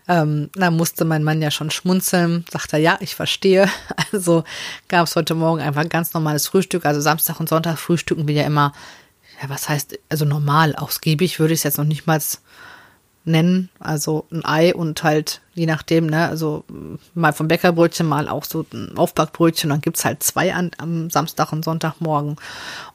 Ähm, 0.08 0.48
da 0.54 0.70
musste 0.70 1.04
mein 1.04 1.24
Mann 1.24 1.42
ja 1.42 1.50
schon 1.50 1.70
schmunzeln. 1.70 2.46
Sagt 2.50 2.72
er, 2.72 2.78
ja, 2.78 2.96
ich 3.00 3.14
verstehe. 3.14 3.68
Also 4.12 4.44
gab 4.88 5.06
es 5.06 5.14
heute 5.14 5.34
Morgen 5.34 5.60
einfach 5.60 5.82
ein 5.82 5.90
ganz 5.90 6.14
normales 6.14 6.46
Frühstück. 6.48 6.86
Also 6.86 7.02
Samstag 7.02 7.38
und 7.38 7.50
Sonntag 7.50 7.78
frühstücken 7.78 8.26
wir 8.26 8.34
ja 8.34 8.46
immer 8.46 8.72
ja, 9.40 9.48
was 9.48 9.68
heißt, 9.68 9.98
also 10.08 10.24
normal, 10.24 10.74
ausgiebig 10.74 11.38
würde 11.38 11.54
ich 11.54 11.60
es 11.60 11.64
jetzt 11.64 11.78
noch 11.78 11.84
nicht 11.84 12.06
mal 12.06 12.20
nennen. 13.28 13.68
Also 13.78 14.26
ein 14.32 14.44
Ei 14.44 14.74
und 14.74 15.02
halt, 15.02 15.40
je 15.54 15.66
nachdem, 15.66 16.06
ne, 16.06 16.28
also 16.28 16.64
mal 17.14 17.32
vom 17.32 17.46
Bäckerbrötchen, 17.46 18.06
mal 18.06 18.28
auch 18.28 18.44
so 18.44 18.66
ein 18.72 18.96
Aufbackbrötchen. 18.96 19.70
Dann 19.70 19.80
gibt's 19.80 20.04
halt 20.04 20.22
zwei 20.22 20.54
an, 20.54 20.72
am 20.78 21.10
Samstag 21.10 21.52
und 21.52 21.64
Sonntagmorgen. 21.64 22.36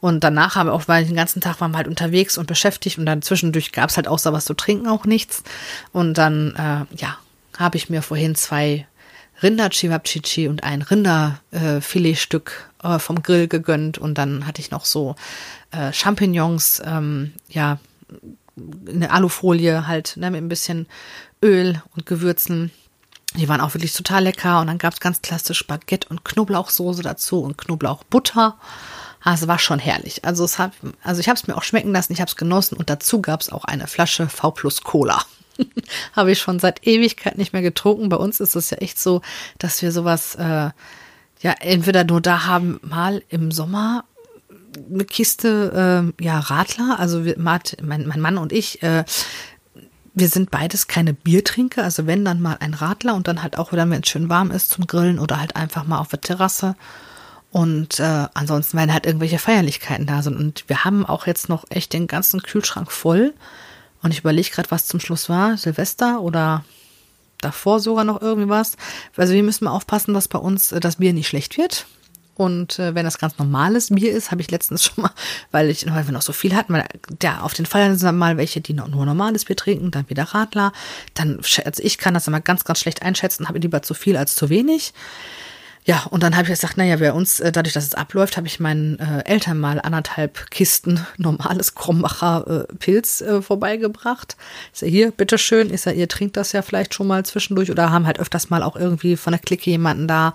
Und 0.01 0.23
danach 0.23 0.55
haben 0.55 0.67
wir 0.67 0.73
auch, 0.73 0.87
weil 0.87 1.05
den 1.05 1.15
ganzen 1.15 1.39
Tag 1.39 1.61
waren 1.61 1.71
wir 1.71 1.77
halt 1.77 1.87
unterwegs 1.87 2.37
und 2.37 2.47
beschäftigt 2.47 2.97
und 2.97 3.05
dann 3.05 3.21
zwischendurch 3.21 3.71
gab's 3.71 3.95
halt 3.95 4.07
außer 4.07 4.33
was 4.33 4.45
zu 4.45 4.55
trinken 4.55 4.87
auch 4.87 5.05
nichts. 5.05 5.43
Und 5.91 6.17
dann, 6.17 6.55
äh, 6.55 6.95
ja, 6.97 7.17
habe 7.57 7.77
ich 7.77 7.89
mir 7.89 8.01
vorhin 8.01 8.35
zwei 8.35 8.87
Rinder 9.41 9.69
Chivapchichi 9.69 10.47
und 10.47 10.63
ein 10.63 10.81
Rinderfiletstück 10.81 12.69
äh, 12.83 12.99
vom 12.99 13.23
Grill 13.23 13.47
gegönnt 13.47 13.97
und 13.97 14.17
dann 14.17 14.45
hatte 14.45 14.61
ich 14.61 14.71
noch 14.71 14.85
so 14.85 15.15
äh, 15.71 15.91
Champignons, 15.91 16.81
ähm, 16.85 17.33
ja, 17.49 17.79
eine 18.87 19.11
Alufolie 19.11 19.87
halt, 19.87 20.17
ne, 20.17 20.29
mit 20.29 20.41
ein 20.41 20.49
bisschen 20.49 20.87
Öl 21.43 21.81
und 21.95 22.05
Gewürzen. 22.05 22.71
Die 23.35 23.49
waren 23.49 23.61
auch 23.61 23.73
wirklich 23.73 23.93
total 23.93 24.23
lecker. 24.23 24.61
Und 24.61 24.67
dann 24.67 24.77
gab 24.77 24.93
es 24.93 24.99
ganz 24.99 25.23
klassisch 25.23 25.57
Spaghetti 25.57 26.07
und 26.09 26.23
Knoblauchsoße 26.23 27.01
dazu 27.01 27.41
und 27.41 27.57
Knoblauchbutter. 27.57 28.57
Also 29.23 29.47
war 29.47 29.57
schon 29.57 29.79
herrlich. 29.79 30.23
Also 30.25 30.43
es 30.43 30.59
hat, 30.59 30.73
also 31.01 31.19
ich 31.19 31.29
habe 31.29 31.39
es 31.39 31.47
mir 31.47 31.55
auch 31.55 31.63
schmecken 31.63 31.91
lassen, 31.91 32.13
ich 32.13 32.19
habe 32.19 32.29
es 32.29 32.35
genossen 32.35 32.75
und 32.75 32.89
dazu 32.89 33.21
gab 33.21 33.41
es 33.41 33.49
auch 33.49 33.65
eine 33.65 33.87
Flasche 33.87 34.27
V 34.27 34.51
plus 34.51 34.81
Cola. 34.81 35.23
habe 36.13 36.31
ich 36.31 36.39
schon 36.39 36.59
seit 36.59 36.85
Ewigkeit 36.85 37.37
nicht 37.37 37.53
mehr 37.53 37.61
getrunken. 37.61 38.09
Bei 38.09 38.17
uns 38.17 38.39
ist 38.39 38.55
es 38.55 38.69
ja 38.69 38.77
echt 38.77 38.99
so, 38.99 39.21
dass 39.57 39.81
wir 39.81 39.91
sowas 39.91 40.35
äh, 40.35 40.69
ja 41.43 41.53
entweder 41.59 42.03
nur 42.03 42.21
da 42.21 42.45
haben, 42.45 42.79
mal 42.81 43.21
im 43.29 43.51
Sommer 43.51 44.05
eine 44.91 45.05
Kiste 45.05 46.13
äh, 46.19 46.23
ja 46.23 46.39
Radler. 46.39 46.99
Also 46.99 47.25
wir, 47.25 47.35
mein, 47.37 47.61
mein 47.81 48.19
Mann 48.19 48.37
und 48.37 48.51
ich, 48.51 48.81
äh, 48.81 49.03
wir 50.15 50.29
sind 50.29 50.49
beides 50.49 50.87
keine 50.87 51.13
Biertrinker. 51.13 51.83
Also 51.83 52.07
wenn 52.07 52.25
dann 52.25 52.41
mal 52.41 52.57
ein 52.59 52.73
Radler 52.73 53.13
und 53.13 53.27
dann 53.27 53.43
halt 53.43 53.57
auch 53.57 53.71
wieder, 53.71 53.87
wenn 53.89 54.01
es 54.01 54.09
schön 54.09 54.29
warm 54.29 54.49
ist 54.49 54.71
zum 54.71 54.87
Grillen 54.87 55.19
oder 55.19 55.39
halt 55.39 55.55
einfach 55.55 55.85
mal 55.85 55.99
auf 55.99 56.07
der 56.07 56.21
Terrasse. 56.21 56.75
Und 57.51 57.99
äh, 57.99 58.27
ansonsten, 58.33 58.77
wenn 58.77 58.91
halt 58.91 59.05
irgendwelche 59.05 59.37
Feierlichkeiten 59.37 60.07
da 60.07 60.23
sind. 60.23 60.37
Und 60.37 60.63
wir 60.67 60.85
haben 60.85 61.05
auch 61.05 61.27
jetzt 61.27 61.49
noch 61.49 61.65
echt 61.69 61.93
den 61.93 62.07
ganzen 62.07 62.41
Kühlschrank 62.41 62.91
voll. 62.91 63.33
Und 64.01 64.11
ich 64.11 64.19
überlege 64.19 64.49
gerade, 64.49 64.71
was 64.71 64.87
zum 64.87 64.99
Schluss 64.99 65.29
war. 65.29 65.55
Silvester 65.57 66.21
oder 66.21 66.63
davor 67.43 67.79
sogar 67.79 68.03
noch 68.03 68.21
irgendwie 68.21 68.49
was. 68.49 68.77
Also 69.15 69.33
wir 69.33 69.43
müssen 69.43 69.65
mal 69.65 69.71
aufpassen, 69.71 70.13
dass 70.13 70.27
bei 70.27 70.39
uns 70.39 70.71
äh, 70.71 70.79
das 70.79 70.97
Bier 70.97 71.13
nicht 71.13 71.27
schlecht 71.27 71.57
wird. 71.57 71.85
Und 72.35 72.79
äh, 72.79 72.95
wenn 72.95 73.05
das 73.05 73.19
ganz 73.19 73.37
normales 73.37 73.89
Bier 73.89 74.11
ist, 74.11 74.31
habe 74.31 74.41
ich 74.41 74.49
letztens 74.49 74.83
schon 74.83 75.03
mal, 75.03 75.11
weil 75.51 75.69
ich 75.69 75.85
weil 75.85 76.07
wir 76.07 76.13
noch 76.13 76.21
so 76.21 76.33
viel 76.33 76.55
hatten, 76.55 76.73
weil 76.73 76.85
ja, 77.21 77.41
auf 77.41 77.53
den 77.53 77.65
Feiern 77.65 77.97
sind 77.97 78.17
mal 78.17 78.37
welche, 78.37 78.61
die 78.61 78.73
noch 78.73 78.87
nur 78.87 79.05
normales 79.05 79.45
Bier 79.45 79.55
trinken, 79.55 79.91
dann 79.91 80.09
wieder 80.09 80.23
Radler. 80.23 80.73
Dann, 81.13 81.39
also 81.63 81.83
ich 81.83 81.97
kann 81.97 82.13
das 82.13 82.27
immer 82.27 82.41
ganz, 82.41 82.63
ganz 82.63 82.79
schlecht 82.79 83.01
einschätzen, 83.01 83.47
habe 83.47 83.59
lieber 83.59 83.81
zu 83.81 83.93
viel 83.93 84.17
als 84.17 84.35
zu 84.35 84.49
wenig. 84.49 84.93
Ja, 85.85 86.05
und 86.09 86.23
dann 86.23 86.35
habe 86.35 86.43
ich 86.43 86.49
gesagt, 86.49 86.77
naja, 86.77 86.95
bei 86.95 87.11
uns, 87.11 87.39
äh, 87.41 87.51
dadurch, 87.51 87.73
dass 87.73 87.85
es 87.85 87.93
abläuft, 87.93 88.37
habe 88.37 88.47
ich 88.47 88.59
meinen 88.59 88.99
äh, 88.99 89.23
Eltern 89.25 89.59
mal 89.59 89.81
anderthalb 89.81 90.49
Kisten 90.49 91.05
normales 91.17 91.75
Krombacher 91.75 92.67
äh, 92.69 92.73
Pilz 92.75 93.21
äh, 93.21 93.41
vorbeigebracht. 93.41 94.37
Ist 94.71 94.83
ja 94.83 94.87
hier, 94.87 95.11
bitteschön, 95.11 95.69
ist 95.69 95.85
ja, 95.85 95.91
ihr 95.91 96.07
trinkt 96.07 96.37
das 96.37 96.53
ja 96.53 96.61
vielleicht 96.61 96.93
schon 96.93 97.07
mal 97.07 97.25
zwischendurch 97.25 97.69
oder 97.69 97.91
haben 97.91 98.07
halt 98.07 98.19
öfters 98.19 98.49
mal 98.49 98.63
auch 98.63 98.77
irgendwie 98.77 99.17
von 99.17 99.31
der 99.31 99.41
Clique 99.41 99.69
jemanden 99.69 100.07
da. 100.07 100.31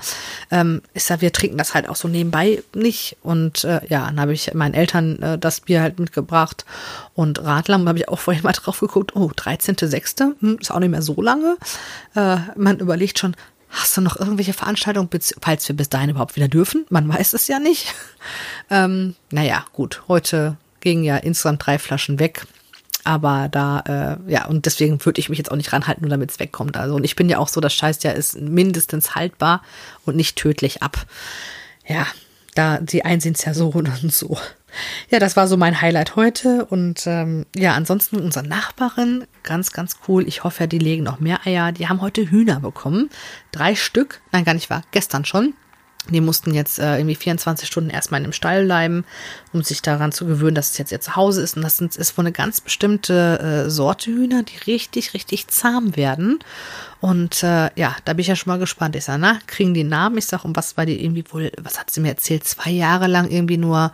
Ähm, 0.50 0.82
ist 0.92 1.08
ja, 1.08 1.20
wir 1.22 1.32
trinken 1.32 1.56
das 1.56 1.74
halt 1.74 1.88
auch 1.88 1.96
so 1.96 2.08
nebenbei 2.08 2.62
nicht. 2.74 3.16
Und 3.22 3.64
äh, 3.64 3.80
ja, 3.88 4.06
dann 4.06 4.20
habe 4.20 4.34
ich 4.34 4.52
meinen 4.52 4.74
Eltern 4.74 5.18
äh, 5.22 5.38
das 5.38 5.62
Bier 5.62 5.80
halt 5.80 5.98
mitgebracht. 5.98 6.66
Und 7.14 7.42
Radler, 7.42 7.78
habe 7.86 7.98
ich 7.98 8.08
auch 8.08 8.18
vorhin 8.18 8.42
mal 8.42 8.52
drauf 8.52 8.80
geguckt, 8.80 9.16
oh, 9.16 9.30
13.06., 9.34 10.34
hm, 10.40 10.58
ist 10.60 10.70
auch 10.70 10.78
nicht 10.78 10.90
mehr 10.90 11.02
so 11.02 11.20
lange. 11.22 11.56
Äh, 12.14 12.36
man 12.56 12.78
überlegt 12.78 13.18
schon, 13.18 13.34
Hast 13.70 13.96
du 13.96 14.00
noch 14.00 14.18
irgendwelche 14.18 14.52
Veranstaltungen, 14.52 15.08
falls 15.40 15.68
wir 15.68 15.76
bis 15.76 15.88
dahin 15.88 16.10
überhaupt 16.10 16.36
wieder 16.36 16.48
dürfen? 16.48 16.86
Man 16.88 17.08
weiß 17.08 17.32
es 17.32 17.48
ja 17.48 17.58
nicht. 17.58 17.94
Ähm, 18.70 19.14
naja, 19.30 19.64
gut, 19.72 20.02
heute 20.08 20.58
gingen 20.80 21.02
ja 21.02 21.16
insgesamt 21.16 21.64
drei 21.64 21.78
Flaschen 21.78 22.18
weg. 22.18 22.46
Aber 23.04 23.48
da, 23.48 24.18
äh, 24.26 24.30
ja, 24.30 24.44
und 24.44 24.66
deswegen 24.66 25.02
würde 25.06 25.18
ich 25.18 25.30
mich 25.30 25.38
jetzt 25.38 25.50
auch 25.50 25.56
nicht 25.56 25.72
ranhalten, 25.72 26.02
nur 26.02 26.10
damit 26.10 26.30
es 26.30 26.38
wegkommt. 26.38 26.76
Also, 26.76 26.94
und 26.94 27.04
ich 27.04 27.16
bin 27.16 27.30
ja 27.30 27.38
auch 27.38 27.48
so, 27.48 27.62
das 27.62 27.72
Scheiß 27.72 28.02
ja 28.02 28.10
ist 28.10 28.38
mindestens 28.38 29.14
haltbar 29.14 29.62
und 30.04 30.16
nicht 30.16 30.36
tödlich 30.36 30.82
ab. 30.82 31.06
Ja, 31.86 32.06
da, 32.54 32.78
die 32.78 33.02
sind 33.18 33.36
es 33.36 33.44
ja 33.44 33.54
so 33.54 33.68
und 33.68 34.12
so. 34.12 34.36
Ja, 35.10 35.18
das 35.18 35.36
war 35.36 35.48
so 35.48 35.56
mein 35.56 35.80
Highlight 35.80 36.16
heute. 36.16 36.66
Und 36.66 37.06
ähm, 37.06 37.46
ja, 37.56 37.74
ansonsten 37.74 38.16
unsere 38.16 38.46
Nachbarin, 38.46 39.26
ganz, 39.42 39.72
ganz 39.72 39.96
cool. 40.06 40.26
Ich 40.26 40.44
hoffe, 40.44 40.68
die 40.68 40.78
legen 40.78 41.04
noch 41.04 41.20
mehr 41.20 41.46
Eier. 41.46 41.72
Die 41.72 41.88
haben 41.88 42.00
heute 42.00 42.30
Hühner 42.30 42.60
bekommen. 42.60 43.10
Drei 43.52 43.74
Stück. 43.74 44.20
Nein, 44.32 44.44
gar 44.44 44.54
nicht 44.54 44.70
wahr. 44.70 44.82
Gestern 44.90 45.24
schon. 45.24 45.54
Die 46.10 46.20
mussten 46.22 46.54
jetzt 46.54 46.78
äh, 46.78 46.96
irgendwie 46.96 47.16
24 47.16 47.68
Stunden 47.68 47.90
erstmal 47.90 48.20
in 48.20 48.28
dem 48.28 48.32
Stall 48.32 48.64
bleiben, 48.64 49.04
um 49.52 49.62
sich 49.62 49.82
daran 49.82 50.10
zu 50.10 50.26
gewöhnen, 50.26 50.54
dass 50.54 50.70
es 50.70 50.78
jetzt 50.78 50.92
ihr 50.92 51.00
Zuhause 51.00 51.42
ist. 51.42 51.56
Und 51.56 51.62
das 51.62 51.80
ist 51.80 52.16
wohl 52.16 52.22
eine 52.22 52.32
ganz 52.32 52.62
bestimmte 52.62 53.66
äh, 53.66 53.70
Sorte 53.70 54.10
Hühner, 54.10 54.42
die 54.42 54.56
richtig, 54.70 55.12
richtig 55.12 55.48
zahm 55.48 55.96
werden. 55.96 56.38
Und 57.00 57.42
äh, 57.42 57.70
ja, 57.76 57.96
da 58.04 58.12
bin 58.12 58.20
ich 58.20 58.26
ja 58.26 58.36
schon 58.36 58.50
mal 58.50 58.58
gespannt. 58.58 58.96
Ich 58.96 59.04
sage, 59.04 59.20
na, 59.20 59.38
kriegen 59.46 59.74
die 59.74 59.84
Namen? 59.84 60.18
Ich 60.18 60.26
sage, 60.26 60.44
um 60.44 60.56
was 60.56 60.76
war 60.76 60.84
die 60.84 61.02
irgendwie 61.02 61.24
wohl, 61.30 61.52
was 61.60 61.78
hat 61.78 61.90
sie 61.90 62.00
mir 62.00 62.08
erzählt? 62.08 62.44
Zwei 62.44 62.70
Jahre 62.70 63.06
lang 63.06 63.30
irgendwie 63.30 63.56
nur 63.56 63.92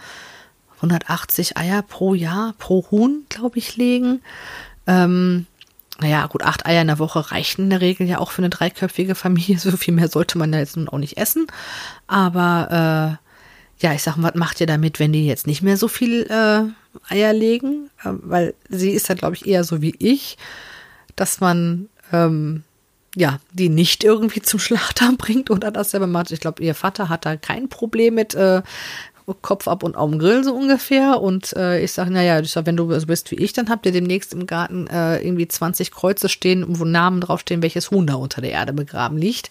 180 0.77 1.57
Eier 1.57 1.83
pro 1.83 2.15
Jahr, 2.15 2.55
pro 2.59 2.87
Huhn, 2.91 3.27
glaube 3.29 3.59
ich, 3.59 3.77
legen. 3.77 4.23
Ähm, 4.87 5.47
naja, 6.01 6.27
gut, 6.27 6.43
acht 6.43 6.67
Eier 6.67 6.81
in 6.83 6.89
der 6.89 6.99
Woche 6.99 7.31
reichen 7.31 7.63
in 7.63 7.71
der 7.71 7.81
Regel 7.81 8.07
ja 8.09 8.19
auch 8.19 8.31
für 8.31 8.43
eine 8.43 8.51
dreiköpfige 8.51 9.15
Familie. 9.15 9.59
So 9.65 9.77
viel 9.77 9.95
mehr 9.95 10.09
sollte 10.09 10.39
man 10.39 10.53
ja 10.53 10.59
jetzt 10.59 10.77
nun 10.77 10.89
auch 10.89 10.99
nicht 10.99 11.19
essen. 11.19 11.47
Aber 12.07 13.19
äh, 13.21 13.85
ja, 13.85 13.93
ich 13.93 14.03
sag, 14.03 14.17
was 14.19 14.35
macht 14.35 14.61
ihr 14.61 14.67
damit, 14.67 14.99
wenn 14.99 15.13
die 15.13 15.27
jetzt 15.27 15.47
nicht 15.47 15.63
mehr 15.63 15.77
so 15.77 15.89
viel 15.89 16.23
äh, 16.23 17.13
Eier 17.13 17.33
legen? 17.33 17.91
Äh, 18.03 18.11
weil 18.23 18.55
sie 18.69 18.91
ist 18.91 19.09
ja, 19.09 19.15
glaube 19.15 19.37
ich, 19.37 19.47
eher 19.47 19.63
so 19.63 19.83
wie 19.83 19.95
ich, 19.99 20.37
dass 21.17 21.41
man 21.41 21.89
ähm, 22.13 22.65
ja, 23.15 23.39
die 23.53 23.69
nicht 23.69 24.05
irgendwie 24.05 24.43
zum 24.43 24.61
Schlachter 24.61 25.13
bringt 25.19 25.51
oder 25.51 25.71
das 25.71 25.91
selber 25.91 26.07
macht. 26.07 26.31
Ich 26.31 26.41
glaube, 26.41 26.63
ihr 26.63 26.75
Vater 26.75 27.09
hat 27.09 27.27
da 27.27 27.37
kein 27.37 27.69
Problem 27.69 28.15
mit, 28.15 28.35
äh, 28.35 28.63
Kopf 29.41 29.69
ab 29.69 29.83
und 29.83 29.97
Augen 29.97 30.19
grillen 30.19 30.45
so 30.45 30.55
ungefähr. 30.55 31.21
Und 31.21 31.55
äh, 31.57 31.83
ich 31.83 31.93
sage, 31.93 32.11
naja, 32.11 32.41
ich 32.41 32.51
sag, 32.51 32.67
wenn 32.67 32.77
du 32.77 32.99
so 32.99 33.07
bist 33.07 33.31
wie 33.31 33.37
ich, 33.37 33.53
dann 33.53 33.71
habt 33.71 33.87
ihr 33.87 33.93
demnächst 33.93 34.35
im 34.35 34.47
Garten 34.47 34.87
äh, 34.87 35.19
irgendwie 35.19 35.49
20 35.49 35.91
Kreuze 35.91 36.29
stehen, 36.29 36.65
wo 36.69 36.85
Namen 36.85 37.21
draufstehen, 37.21 37.63
welches 37.63 37.91
Huhn 37.91 38.07
da 38.07 38.15
unter 38.15 38.43
der 38.43 38.53
Erde 38.53 38.73
begraben 38.73 39.17
liegt. 39.17 39.51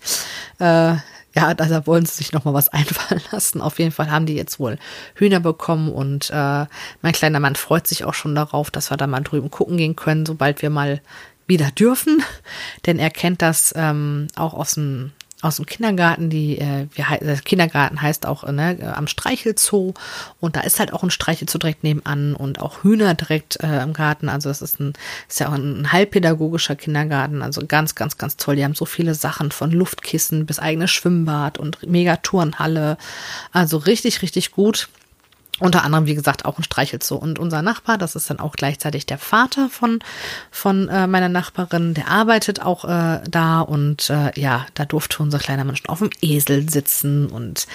Äh, 0.59 0.95
ja, 1.35 1.55
da 1.55 1.87
wollen 1.87 2.05
sie 2.05 2.13
sich 2.13 2.31
noch 2.31 2.45
mal 2.45 2.53
was 2.53 2.69
einfallen 2.73 3.21
lassen. 3.31 3.61
Auf 3.61 3.79
jeden 3.79 3.91
Fall 3.91 4.11
haben 4.11 4.27
die 4.27 4.35
jetzt 4.35 4.59
wohl 4.59 4.77
Hühner 5.15 5.39
bekommen 5.39 5.91
und 5.91 6.29
äh, 6.29 6.65
mein 7.01 7.13
kleiner 7.13 7.39
Mann 7.39 7.55
freut 7.55 7.87
sich 7.87 8.05
auch 8.05 8.13
schon 8.13 8.35
darauf, 8.35 8.69
dass 8.69 8.91
wir 8.91 8.97
da 8.97 9.07
mal 9.07 9.21
drüben 9.21 9.49
gucken 9.49 9.77
gehen 9.77 9.95
können, 9.95 10.27
sobald 10.27 10.61
wir 10.61 10.69
mal 10.69 11.01
wieder 11.53 11.71
dürfen, 11.71 12.23
denn 12.85 12.99
er 12.99 13.09
kennt 13.09 13.41
das 13.41 13.73
ähm, 13.75 14.27
auch 14.35 14.53
aus 14.53 14.73
dem 14.73 15.11
aus 15.43 15.57
dem 15.57 15.65
Kindergarten, 15.65 16.29
die 16.29 16.57
äh, 16.57 16.87
wie, 16.93 17.03
der 17.19 17.35
Kindergarten 17.37 18.01
heißt 18.01 18.25
auch 18.25 18.49
ne, 18.49 18.93
am 18.95 19.07
Streichelzoo 19.07 19.93
und 20.39 20.55
da 20.55 20.61
ist 20.61 20.79
halt 20.79 20.93
auch 20.93 21.03
ein 21.03 21.11
Streichelzoo 21.11 21.57
direkt 21.57 21.83
nebenan 21.83 22.33
und 22.33 22.61
auch 22.61 22.83
Hühner 22.83 23.13
direkt 23.13 23.61
äh, 23.61 23.83
im 23.83 23.91
Garten. 23.91 24.29
Also 24.29 24.47
das 24.47 24.61
ist 24.61 24.79
ein 24.79 24.93
ist 25.27 25.41
ja 25.41 25.49
auch 25.49 25.53
ein 25.53 25.91
halbpädagogischer 25.91 26.77
Kindergarten, 26.77 27.41
also 27.41 27.65
ganz 27.67 27.93
ganz 27.93 28.17
ganz 28.17 28.37
toll. 28.37 28.55
Die 28.55 28.63
haben 28.63 28.73
so 28.73 28.85
viele 28.85 29.15
Sachen 29.15 29.51
von 29.51 29.71
Luftkissen 29.71 30.45
bis 30.45 30.59
eigenes 30.59 30.91
Schwimmbad 30.91 31.57
und 31.57 31.85
Megaturnhalle, 31.85 32.97
also 33.51 33.77
richtig 33.77 34.21
richtig 34.21 34.51
gut. 34.51 34.87
Unter 35.59 35.83
anderem, 35.83 36.07
wie 36.07 36.15
gesagt, 36.15 36.45
auch 36.45 36.57
ein 36.57 36.63
Streichelzoo. 36.63 37.15
Und 37.15 37.37
unser 37.37 37.61
Nachbar, 37.61 37.97
das 37.97 38.15
ist 38.15 38.29
dann 38.29 38.39
auch 38.39 38.55
gleichzeitig 38.55 39.05
der 39.05 39.19
Vater 39.19 39.69
von, 39.69 39.99
von 40.49 40.89
äh, 40.89 41.05
meiner 41.05 41.29
Nachbarin, 41.29 41.93
der 41.93 42.07
arbeitet 42.07 42.61
auch 42.61 42.85
äh, 42.85 43.21
da. 43.29 43.61
Und 43.61 44.09
äh, 44.09 44.31
ja, 44.39 44.65
da 44.73 44.85
durfte 44.85 45.21
unser 45.21 45.39
kleiner 45.39 45.63
Mensch 45.63 45.83
auf 45.87 45.99
dem 45.99 46.09
Esel 46.21 46.69
sitzen. 46.69 47.27
Und 47.27 47.67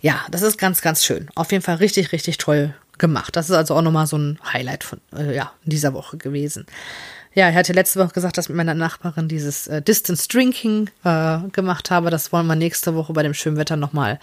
ja, 0.00 0.20
das 0.30 0.42
ist 0.42 0.56
ganz, 0.56 0.82
ganz 0.82 1.04
schön. 1.04 1.28
Auf 1.34 1.50
jeden 1.50 1.64
Fall 1.64 1.76
richtig, 1.76 2.12
richtig 2.12 2.38
toll 2.38 2.74
gemacht. 2.98 3.36
Das 3.36 3.50
ist 3.50 3.56
also 3.56 3.74
auch 3.74 3.82
nochmal 3.82 4.06
so 4.06 4.16
ein 4.16 4.38
Highlight 4.52 4.84
von 4.84 5.00
äh, 5.14 5.34
ja, 5.34 5.52
dieser 5.64 5.94
Woche 5.94 6.16
gewesen. 6.16 6.66
Ja, 7.36 7.48
er 7.48 7.54
hatte 7.54 7.74
letzte 7.74 8.00
Woche 8.00 8.14
gesagt, 8.14 8.38
dass 8.38 8.48
mit 8.48 8.56
meiner 8.56 8.72
Nachbarin 8.72 9.28
dieses 9.28 9.66
äh, 9.66 9.82
Distance 9.82 10.26
Drinking 10.26 10.88
äh, 11.04 11.40
gemacht 11.52 11.90
habe. 11.90 12.08
Das 12.08 12.32
wollen 12.32 12.46
wir 12.46 12.56
nächste 12.56 12.94
Woche 12.94 13.12
bei 13.12 13.22
dem 13.22 13.34
schönen 13.34 13.58
Wetter 13.58 13.76
nochmal 13.76 14.18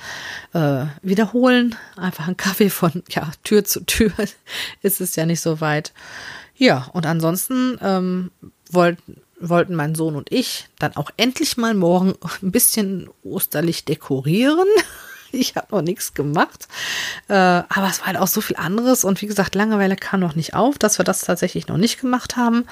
äh, 0.54 0.86
wiederholen. 1.04 1.76
Einfach 1.96 2.28
ein 2.28 2.38
Kaffee 2.38 2.72
von 2.72 3.04
ja, 3.10 3.30
Tür 3.44 3.66
zu 3.66 3.86
Tür 3.86 4.12
ist 4.82 5.00
es 5.00 5.16
ja 5.16 5.28
nicht 5.28 5.42
so 5.42 5.62
weit. 5.62 5.94
Ja, 6.56 6.90
und 6.94 7.06
ansonsten 7.06 7.78
ähm, 7.84 8.32
wollten 8.72 9.22
wollten 9.40 9.76
mein 9.76 9.94
Sohn 9.94 10.16
und 10.16 10.32
ich 10.32 10.68
dann 10.80 10.96
auch 10.96 11.12
endlich 11.16 11.56
mal 11.56 11.76
morgen 11.76 12.16
ein 12.42 12.52
bisschen 12.52 13.10
Osterlicht 13.22 13.90
dekorieren. 13.90 14.68
ich 15.40 15.56
habe 15.56 15.68
noch 15.72 15.82
nichts 15.82 16.14
gemacht. 16.14 16.68
Äh, 17.28 17.34
aber 17.34 17.88
es 17.90 18.00
war 18.00 18.08
halt 18.08 18.18
auch 18.18 18.28
so 18.28 18.42
viel 18.42 18.56
anderes. 18.56 19.04
Und 19.04 19.22
wie 19.22 19.28
gesagt, 19.28 19.56
Langeweile 19.56 19.96
kam 19.96 20.20
noch 20.20 20.36
nicht 20.36 20.54
auf, 20.54 20.78
dass 20.78 20.98
wir 20.98 21.06
das 21.06 21.22
tatsächlich 21.22 21.68
noch 21.68 21.78
nicht 21.78 22.00
gemacht 22.00 22.38
haben. 22.38 22.66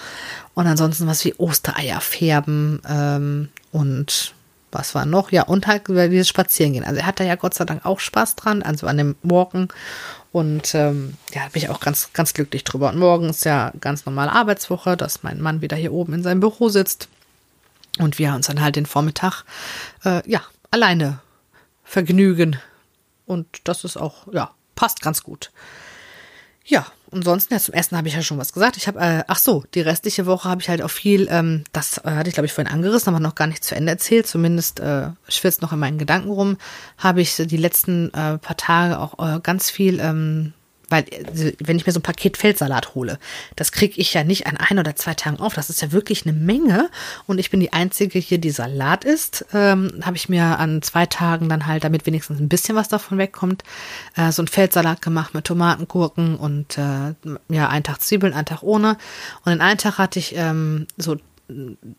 Und 0.53 0.67
ansonsten 0.67 1.07
was 1.07 1.25
wie 1.25 1.33
Ostereier 1.35 2.01
färben 2.01 2.81
ähm, 2.87 3.49
und 3.71 4.33
was 4.71 4.95
war 4.95 5.05
noch? 5.05 5.31
Ja, 5.33 5.43
und 5.43 5.67
halt 5.67 5.87
dieses 5.89 6.29
Spazierengehen. 6.29 6.85
Also 6.85 7.01
er 7.01 7.05
hat 7.05 7.19
da 7.19 7.25
ja 7.25 7.35
Gott 7.35 7.53
sei 7.53 7.65
Dank 7.65 7.85
auch 7.85 7.99
Spaß 7.99 8.37
dran, 8.37 8.63
also 8.63 8.87
an 8.87 8.97
dem 8.97 9.15
Walken. 9.21 9.67
Und 10.31 10.73
ähm, 10.75 11.15
ja, 11.33 11.41
bin 11.51 11.61
ich 11.61 11.69
auch 11.69 11.81
ganz, 11.81 12.13
ganz 12.13 12.33
glücklich 12.33 12.63
drüber. 12.63 12.89
Und 12.89 12.97
morgen 12.97 13.29
ist 13.29 13.43
ja 13.43 13.73
ganz 13.81 14.05
normale 14.05 14.31
Arbeitswoche, 14.31 14.95
dass 14.95 15.23
mein 15.23 15.41
Mann 15.41 15.59
wieder 15.59 15.75
hier 15.75 15.91
oben 15.91 16.13
in 16.13 16.23
seinem 16.23 16.39
Büro 16.39 16.69
sitzt. 16.69 17.09
Und 17.99 18.17
wir 18.17 18.33
uns 18.33 18.47
dann 18.47 18.61
halt 18.61 18.77
den 18.77 18.85
Vormittag 18.85 19.43
äh, 20.05 20.21
ja 20.29 20.41
alleine 20.69 21.19
vergnügen. 21.91 22.57
Und 23.25 23.47
das 23.65 23.83
ist 23.83 23.97
auch, 23.97 24.31
ja, 24.31 24.51
passt 24.75 25.01
ganz 25.01 25.23
gut. 25.23 25.51
Ja, 26.63 26.85
ansonsten, 27.11 27.53
ja, 27.53 27.59
zum 27.59 27.73
Essen 27.73 27.97
habe 27.97 28.07
ich 28.07 28.13
ja 28.13 28.21
schon 28.21 28.37
was 28.37 28.53
gesagt. 28.53 28.77
Ich 28.77 28.87
habe, 28.87 28.99
äh, 28.99 29.23
ach 29.27 29.39
so, 29.39 29.65
die 29.73 29.81
restliche 29.81 30.25
Woche 30.25 30.47
habe 30.47 30.61
ich 30.61 30.69
halt 30.69 30.81
auch 30.81 30.89
viel, 30.89 31.27
ähm, 31.29 31.65
das 31.73 31.97
äh, 31.97 32.11
hatte 32.11 32.29
ich, 32.29 32.33
glaube 32.33 32.45
ich, 32.45 32.53
vorhin 32.53 32.71
angerissen, 32.71 33.09
aber 33.09 33.19
noch 33.19 33.35
gar 33.35 33.47
nicht 33.47 33.63
zu 33.63 33.75
Ende 33.75 33.91
erzählt. 33.91 34.25
Zumindest 34.25 34.79
äh, 34.79 35.09
schwirrt 35.27 35.61
noch 35.61 35.73
in 35.73 35.79
meinen 35.79 35.97
Gedanken 35.97 36.29
rum. 36.29 36.57
Habe 36.97 37.21
ich 37.21 37.35
die 37.35 37.57
letzten 37.57 38.13
äh, 38.13 38.37
paar 38.37 38.57
Tage 38.57 38.97
auch 38.97 39.19
äh, 39.19 39.41
ganz 39.41 39.69
viel 39.69 39.99
ähm, 39.99 40.53
weil 40.91 41.03
äh, 41.03 41.53
wenn 41.59 41.77
ich 41.77 41.85
mir 41.85 41.91
so 41.93 41.99
ein 41.99 42.03
Paket 42.03 42.37
Feldsalat 42.37 42.93
hole, 42.95 43.17
das 43.55 43.71
kriege 43.71 43.99
ich 43.99 44.13
ja 44.13 44.23
nicht 44.23 44.47
an 44.47 44.57
ein 44.57 44.77
oder 44.77 44.95
zwei 44.95 45.13
Tagen 45.13 45.39
auf. 45.39 45.53
Das 45.53 45.69
ist 45.69 45.81
ja 45.81 45.91
wirklich 45.91 46.25
eine 46.25 46.33
Menge. 46.33 46.89
Und 47.27 47.39
ich 47.39 47.49
bin 47.49 47.59
die 47.59 47.73
Einzige 47.73 48.19
hier, 48.19 48.37
die 48.37 48.51
Salat 48.51 49.05
isst. 49.05 49.45
Ähm, 49.53 50.01
Habe 50.03 50.17
ich 50.17 50.29
mir 50.29 50.59
an 50.59 50.81
zwei 50.81 51.05
Tagen 51.05 51.49
dann 51.49 51.65
halt, 51.65 51.83
damit 51.83 52.05
wenigstens 52.05 52.39
ein 52.39 52.49
bisschen 52.49 52.75
was 52.75 52.89
davon 52.89 53.17
wegkommt, 53.17 53.63
äh, 54.15 54.31
so 54.31 54.43
ein 54.43 54.47
Feldsalat 54.47 55.01
gemacht 55.01 55.33
mit 55.33 55.45
Tomaten, 55.45 55.87
Gurken 55.87 56.35
und 56.35 56.77
äh, 56.77 57.13
ja, 57.49 57.69
einen 57.69 57.83
Tag 57.83 58.01
Zwiebeln, 58.01 58.33
einen 58.33 58.45
Tag 58.45 58.63
ohne. 58.63 58.97
Und 59.45 59.53
in 59.53 59.61
einem 59.61 59.77
Tag 59.77 59.97
hatte 59.97 60.19
ich 60.19 60.35
ähm, 60.35 60.87
so 60.97 61.17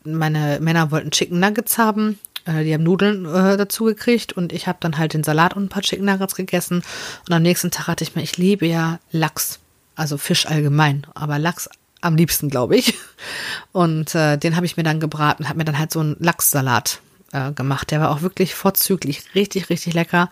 meine 0.05 0.59
Männer 0.61 0.91
wollten 0.91 1.11
Chicken 1.11 1.41
Nuggets 1.41 1.79
haben 1.79 2.19
äh, 2.45 2.65
die 2.65 2.75
haben 2.75 2.83
Nudeln 2.83 3.25
äh, 3.27 3.57
dazu 3.57 3.85
gekriegt 3.85 4.33
und 4.33 4.53
ich 4.53 4.67
habe 4.67 4.79
dann 4.81 4.99
halt 4.99 5.15
den 5.15 5.25
Salat 5.25 5.55
und 5.55 5.65
ein 5.65 5.69
paar 5.69 5.83
Chicken 5.83 6.05
Nuggets 6.05 6.35
gegessen. 6.35 6.83
Und 7.29 7.35
am 7.35 7.43
nächsten 7.43 7.71
Tag 7.71 7.87
hatte 7.89 8.05
ich 8.05 8.15
mir, 8.15 8.23
ich 8.23 8.37
liebe 8.37 8.67
ja 8.67 8.99
Lachs, 9.11 9.61
also 9.95 10.19
Fisch 10.19 10.47
allgemein, 10.47 11.07
aber 11.15 11.39
Lachs 11.39 11.69
am 12.01 12.17
liebsten, 12.17 12.49
glaube 12.49 12.77
ich. 12.77 12.95
Und 13.73 14.15
äh, 14.15 14.37
den 14.37 14.57
habe 14.57 14.67
ich 14.67 14.77
mir 14.77 14.83
dann 14.83 15.01
gebraten, 15.01 15.49
habe 15.49 15.59
mir 15.59 15.65
dann 15.65 15.79
halt 15.79 15.93
so 15.93 16.01
einen 16.01 16.17
Lachssalat 16.19 17.01
äh, 17.33 17.53
gemacht. 17.53 17.91
Der 17.91 18.01
war 18.01 18.11
auch 18.11 18.23
wirklich 18.23 18.55
vorzüglich, 18.55 19.35
richtig, 19.35 19.71
richtig 19.71 19.95
lecker. 19.95 20.29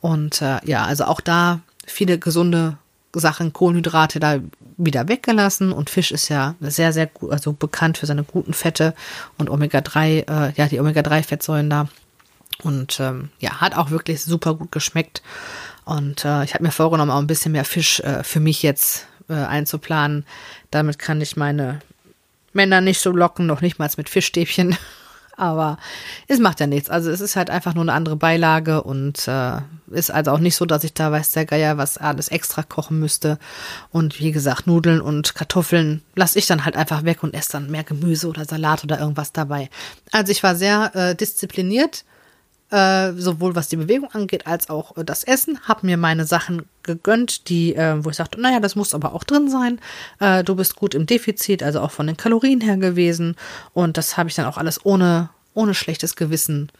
Und 0.00 0.42
äh, 0.42 0.58
ja, 0.64 0.84
also 0.84 1.04
auch 1.04 1.20
da 1.20 1.60
viele 1.86 2.18
gesunde 2.18 2.76
Sachen, 3.14 3.52
Kohlenhydrate 3.52 4.20
da 4.20 4.40
wieder 4.76 5.08
weggelassen 5.08 5.72
und 5.72 5.90
Fisch 5.90 6.10
ist 6.10 6.28
ja 6.28 6.54
sehr, 6.60 6.92
sehr 6.92 7.06
gut, 7.06 7.32
also 7.32 7.52
bekannt 7.52 7.98
für 7.98 8.06
seine 8.06 8.24
guten 8.24 8.52
Fette 8.52 8.94
und 9.38 9.50
Omega-3, 9.50 10.28
äh, 10.28 10.52
ja, 10.56 10.66
die 10.66 10.80
Omega-3-Fettsäuren 10.80 11.70
da. 11.70 11.88
Und 12.62 13.00
ähm, 13.00 13.30
ja, 13.38 13.60
hat 13.60 13.76
auch 13.76 13.90
wirklich 13.90 14.22
super 14.22 14.54
gut 14.54 14.72
geschmeckt. 14.72 15.22
Und 15.84 16.24
äh, 16.24 16.44
ich 16.44 16.54
habe 16.54 16.64
mir 16.64 16.70
vorgenommen, 16.70 17.10
auch 17.10 17.18
ein 17.18 17.26
bisschen 17.26 17.52
mehr 17.52 17.64
Fisch 17.64 18.00
äh, 18.00 18.22
für 18.22 18.40
mich 18.40 18.62
jetzt 18.62 19.06
äh, 19.28 19.34
einzuplanen. 19.34 20.24
Damit 20.70 20.98
kann 20.98 21.20
ich 21.20 21.36
meine 21.36 21.80
Männer 22.52 22.80
nicht 22.80 23.00
so 23.00 23.10
locken, 23.10 23.46
noch 23.46 23.60
nicht 23.60 23.78
mal 23.78 23.90
mit 23.96 24.08
Fischstäbchen. 24.08 24.76
Aber 25.36 25.78
es 26.28 26.38
macht 26.38 26.60
ja 26.60 26.66
nichts. 26.66 26.88
Also 26.88 27.10
es 27.10 27.20
ist 27.20 27.36
halt 27.36 27.50
einfach 27.50 27.74
nur 27.74 27.84
eine 27.84 27.92
andere 27.92 28.16
Beilage 28.16 28.82
und 28.82 29.28
äh, 29.28 29.58
ist 29.90 30.10
also 30.10 30.30
auch 30.30 30.38
nicht 30.38 30.56
so, 30.56 30.64
dass 30.64 30.84
ich 30.84 30.94
da 30.94 31.12
weiß 31.12 31.32
der 31.32 31.44
Geier 31.44 31.76
was 31.76 31.98
alles 31.98 32.28
extra 32.28 32.62
kochen 32.62 32.98
müsste. 32.98 33.38
Und 33.90 34.18
wie 34.18 34.32
gesagt, 34.32 34.66
Nudeln 34.66 35.00
und 35.00 35.34
Kartoffeln 35.34 36.02
lasse 36.14 36.38
ich 36.38 36.46
dann 36.46 36.64
halt 36.64 36.76
einfach 36.76 37.04
weg 37.04 37.22
und 37.22 37.34
esse 37.34 37.52
dann 37.52 37.70
mehr 37.70 37.84
Gemüse 37.84 38.28
oder 38.28 38.44
Salat 38.44 38.84
oder 38.84 38.98
irgendwas 38.98 39.32
dabei. 39.32 39.68
Also 40.10 40.32
ich 40.32 40.42
war 40.42 40.56
sehr 40.56 40.94
äh, 40.94 41.14
diszipliniert, 41.14 42.04
äh, 42.70 43.12
sowohl 43.12 43.54
was 43.54 43.68
die 43.68 43.76
Bewegung 43.76 44.10
angeht 44.12 44.46
als 44.46 44.68
auch 44.68 44.96
äh, 44.96 45.04
das 45.04 45.22
Essen. 45.22 45.60
Habe 45.68 45.86
mir 45.86 45.96
meine 45.96 46.24
Sachen 46.24 46.62
gegönnt, 46.82 47.48
die, 47.48 47.74
äh, 47.76 48.04
wo 48.04 48.10
ich 48.10 48.16
sagte, 48.16 48.40
naja, 48.40 48.60
das 48.60 48.74
muss 48.74 48.94
aber 48.94 49.14
auch 49.14 49.24
drin 49.24 49.48
sein. 49.48 49.78
Äh, 50.18 50.42
du 50.42 50.56
bist 50.56 50.76
gut 50.76 50.94
im 50.94 51.06
Defizit, 51.06 51.62
also 51.62 51.80
auch 51.80 51.92
von 51.92 52.06
den 52.06 52.16
Kalorien 52.16 52.60
her 52.60 52.76
gewesen. 52.76 53.36
Und 53.72 53.96
das 53.96 54.16
habe 54.16 54.28
ich 54.28 54.34
dann 54.34 54.46
auch 54.46 54.58
alles 54.58 54.84
ohne, 54.84 55.30
ohne 55.54 55.74
schlechtes 55.74 56.16
Gewissen 56.16 56.70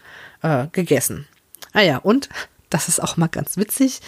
gegessen. 0.72 1.26
Ah 1.72 1.80
ja, 1.80 1.96
und 1.96 2.28
das 2.70 2.88
ist 2.88 3.02
auch 3.02 3.16
mal 3.16 3.26
ganz 3.26 3.56
witzig. 3.56 4.00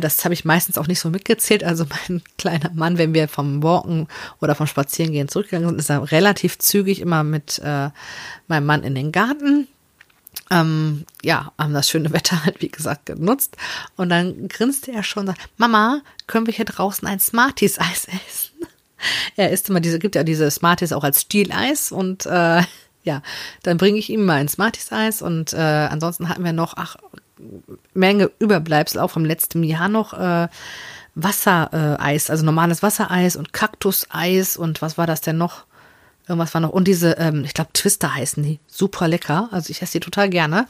Das 0.00 0.24
habe 0.24 0.34
ich 0.34 0.44
meistens 0.44 0.76
auch 0.76 0.88
nicht 0.88 0.98
so 0.98 1.10
mitgezählt. 1.10 1.62
Also 1.62 1.86
mein 2.08 2.20
kleiner 2.36 2.70
Mann, 2.74 2.98
wenn 2.98 3.14
wir 3.14 3.28
vom 3.28 3.62
Walken 3.62 4.08
oder 4.40 4.56
vom 4.56 4.66
Spazierengehen 4.66 5.28
zurückgegangen 5.28 5.68
sind, 5.68 5.78
ist 5.78 5.90
er 5.90 6.10
relativ 6.10 6.58
zügig 6.58 7.00
immer 7.00 7.22
mit 7.22 7.62
meinem 7.62 8.66
Mann 8.66 8.82
in 8.82 8.96
den 8.96 9.12
Garten. 9.12 9.68
Ähm, 10.50 11.04
ja, 11.22 11.52
haben 11.58 11.72
das 11.72 11.88
schöne 11.88 12.12
Wetter 12.12 12.44
halt, 12.44 12.60
wie 12.60 12.68
gesagt, 12.68 13.06
genutzt. 13.06 13.56
Und 13.96 14.08
dann 14.08 14.48
grinste 14.48 14.92
er 14.92 15.02
schon 15.02 15.22
und 15.22 15.26
sagt, 15.28 15.48
Mama, 15.56 16.02
können 16.26 16.46
wir 16.46 16.54
hier 16.54 16.64
draußen 16.64 17.06
ein 17.06 17.20
Smarties-Eis 17.20 18.08
essen? 18.28 18.66
Er 19.36 19.50
isst 19.50 19.70
immer 19.70 19.80
diese, 19.80 19.98
gibt 19.98 20.14
ja 20.14 20.24
diese 20.24 20.50
Smarties 20.50 20.92
auch 20.92 21.04
als 21.04 21.22
Stieleis 21.22 21.90
und 21.90 22.26
äh, 22.26 22.62
ja, 23.02 23.22
dann 23.62 23.78
bringe 23.78 23.98
ich 23.98 24.10
ihm 24.10 24.24
mal 24.26 24.34
ein 24.34 24.48
Smarties-Eis 24.48 25.22
und 25.22 25.54
äh, 25.54 25.56
ansonsten 25.56 26.28
hatten 26.28 26.44
wir 26.44 26.52
noch, 26.52 26.74
ach, 26.76 26.96
Menge 27.94 28.30
Überbleibsel 28.38 29.00
auch 29.00 29.10
vom 29.10 29.24
letzten 29.24 29.64
Jahr 29.64 29.88
noch 29.88 30.12
äh, 30.12 30.48
Wassereis, 31.14 32.30
also 32.30 32.44
normales 32.44 32.82
Wassereis 32.82 33.36
und 33.36 33.52
Kaktuseis 33.52 34.56
und 34.56 34.82
was 34.82 34.98
war 34.98 35.06
das 35.06 35.20
denn 35.20 35.38
noch? 35.38 35.64
Irgendwas 36.28 36.54
war 36.54 36.60
noch. 36.60 36.70
Und 36.70 36.86
diese, 36.86 37.12
ähm, 37.12 37.44
ich 37.44 37.54
glaube, 37.54 37.72
Twister 37.72 38.14
heißen 38.14 38.42
die. 38.42 38.60
Super 38.66 39.08
lecker. 39.08 39.48
Also 39.50 39.70
ich 39.70 39.82
esse 39.82 39.92
die 39.92 40.00
total 40.00 40.30
gerne. 40.30 40.66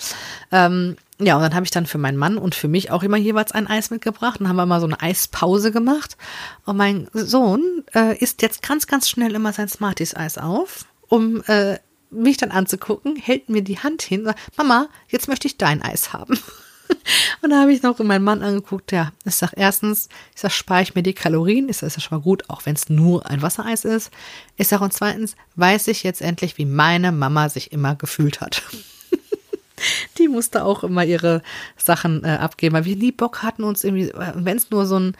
Ähm, 0.50 0.96
ja, 1.18 1.36
und 1.36 1.42
dann 1.42 1.54
habe 1.54 1.64
ich 1.64 1.70
dann 1.70 1.86
für 1.86 1.98
meinen 1.98 2.16
Mann 2.16 2.38
und 2.38 2.54
für 2.54 2.68
mich 2.68 2.90
auch 2.90 3.02
immer 3.02 3.18
jeweils 3.18 3.52
ein 3.52 3.66
Eis 3.66 3.90
mitgebracht. 3.90 4.40
Dann 4.40 4.48
haben 4.48 4.56
wir 4.56 4.66
mal 4.66 4.80
so 4.80 4.86
eine 4.86 5.00
Eispause 5.00 5.70
gemacht. 5.70 6.16
Und 6.64 6.76
mein 6.76 7.08
Sohn 7.12 7.84
äh, 7.94 8.16
isst 8.18 8.42
jetzt 8.42 8.62
ganz, 8.62 8.86
ganz 8.86 9.08
schnell 9.08 9.34
immer 9.34 9.52
sein 9.52 9.68
Smarties-Eis 9.68 10.38
auf, 10.38 10.86
um 11.08 11.42
äh, 11.46 11.78
mich 12.10 12.38
dann 12.38 12.50
anzugucken, 12.50 13.16
hält 13.16 13.48
mir 13.48 13.62
die 13.62 13.78
Hand 13.78 14.02
hin 14.02 14.20
und 14.20 14.26
sagt, 14.26 14.56
Mama, 14.56 14.88
jetzt 15.08 15.28
möchte 15.28 15.46
ich 15.46 15.58
dein 15.58 15.82
Eis 15.82 16.12
haben. 16.12 16.38
Und 17.42 17.50
da 17.50 17.60
habe 17.60 17.72
ich 17.72 17.82
noch 17.82 17.98
meinen 17.98 18.24
Mann 18.24 18.42
angeguckt, 18.42 18.92
ja, 18.92 19.12
ich 19.24 19.34
sage 19.34 19.54
erstens, 19.56 20.08
ich 20.34 20.40
sage, 20.40 20.54
spare 20.54 20.82
ich 20.82 20.94
mir 20.94 21.02
die 21.02 21.14
Kalorien, 21.14 21.68
ist 21.68 21.82
das 21.82 21.96
ja 21.96 22.00
schon 22.00 22.18
mal 22.18 22.22
gut, 22.22 22.48
auch 22.48 22.66
wenn 22.66 22.74
es 22.74 22.88
nur 22.88 23.28
ein 23.28 23.42
Wassereis 23.42 23.84
ist. 23.84 24.10
Ich 24.56 24.68
sage, 24.68 24.84
und 24.84 24.92
zweitens, 24.92 25.36
weiß 25.56 25.88
ich 25.88 26.02
jetzt 26.02 26.22
endlich, 26.22 26.58
wie 26.58 26.66
meine 26.66 27.12
Mama 27.12 27.48
sich 27.48 27.72
immer 27.72 27.94
gefühlt 27.94 28.40
hat. 28.40 28.62
die 30.18 30.28
musste 30.28 30.64
auch 30.64 30.84
immer 30.84 31.04
ihre 31.04 31.42
Sachen 31.76 32.24
äh, 32.24 32.28
abgeben, 32.28 32.74
weil 32.74 32.84
wir 32.84 32.96
nie 32.96 33.12
Bock 33.12 33.42
hatten 33.42 33.64
uns 33.64 33.84
irgendwie, 33.84 34.12
wenn 34.34 34.56
es 34.56 34.70
nur 34.70 34.86
so 34.86 34.98
ein 34.98 35.16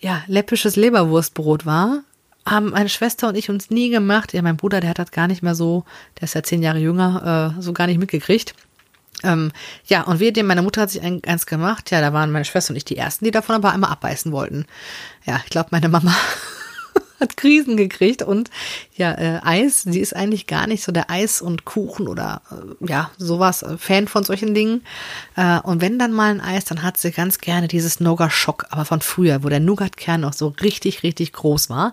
ja, 0.00 0.22
läppisches 0.26 0.76
Leberwurstbrot 0.76 1.64
war, 1.64 2.02
haben 2.44 2.70
meine 2.70 2.88
Schwester 2.88 3.28
und 3.28 3.36
ich 3.36 3.50
uns 3.50 3.70
nie 3.70 3.90
gemacht. 3.90 4.32
Ja, 4.32 4.42
mein 4.42 4.56
Bruder, 4.56 4.80
der 4.80 4.90
hat 4.90 4.98
das 4.98 5.12
gar 5.12 5.28
nicht 5.28 5.42
mehr 5.42 5.54
so, 5.54 5.84
der 6.18 6.24
ist 6.24 6.34
ja 6.34 6.42
zehn 6.42 6.62
Jahre 6.62 6.78
jünger, 6.78 7.54
äh, 7.56 7.62
so 7.62 7.72
gar 7.72 7.86
nicht 7.86 7.98
mitgekriegt. 7.98 8.54
Ähm, 9.24 9.52
ja, 9.86 10.02
und 10.02 10.20
wir, 10.20 10.32
dem, 10.32 10.46
meine 10.46 10.62
Mutter 10.62 10.82
hat 10.82 10.90
sich 10.90 11.02
ein, 11.02 11.22
eins 11.26 11.46
gemacht. 11.46 11.90
Ja, 11.90 12.00
da 12.00 12.12
waren 12.12 12.30
meine 12.30 12.44
Schwester 12.44 12.70
und 12.70 12.76
ich 12.76 12.84
die 12.84 12.96
Ersten, 12.96 13.24
die 13.24 13.30
davon 13.30 13.54
aber 13.54 13.72
einmal 13.72 13.90
abbeißen 13.90 14.32
wollten. 14.32 14.66
Ja, 15.24 15.40
ich 15.44 15.50
glaube, 15.50 15.68
meine 15.70 15.88
Mama 15.88 16.14
hat 17.20 17.36
Krisen 17.36 17.76
gekriegt 17.76 18.22
und 18.22 18.50
ja, 18.96 19.12
äh, 19.12 19.40
Eis, 19.42 19.82
sie 19.82 20.00
ist 20.00 20.14
eigentlich 20.14 20.46
gar 20.46 20.66
nicht 20.66 20.82
so 20.82 20.92
der 20.92 21.10
Eis 21.10 21.40
und 21.40 21.64
Kuchen 21.64 22.08
oder 22.08 22.42
äh, 22.50 22.90
ja, 22.90 23.10
sowas, 23.16 23.62
äh, 23.62 23.78
Fan 23.78 24.08
von 24.08 24.24
solchen 24.24 24.54
Dingen. 24.54 24.82
Äh, 25.36 25.60
und 25.60 25.80
wenn 25.80 25.98
dann 25.98 26.12
mal 26.12 26.30
ein 26.30 26.40
Eis, 26.40 26.64
dann 26.64 26.82
hat 26.82 26.98
sie 26.98 27.12
ganz 27.12 27.38
gerne 27.38 27.68
dieses 27.68 28.00
Nougat-Schock, 28.00 28.66
aber 28.70 28.84
von 28.84 29.00
früher, 29.00 29.44
wo 29.44 29.48
der 29.48 29.60
Nougat-Kern 29.60 30.20
noch 30.20 30.32
so 30.32 30.48
richtig, 30.60 31.02
richtig 31.02 31.32
groß 31.32 31.70
war. 31.70 31.92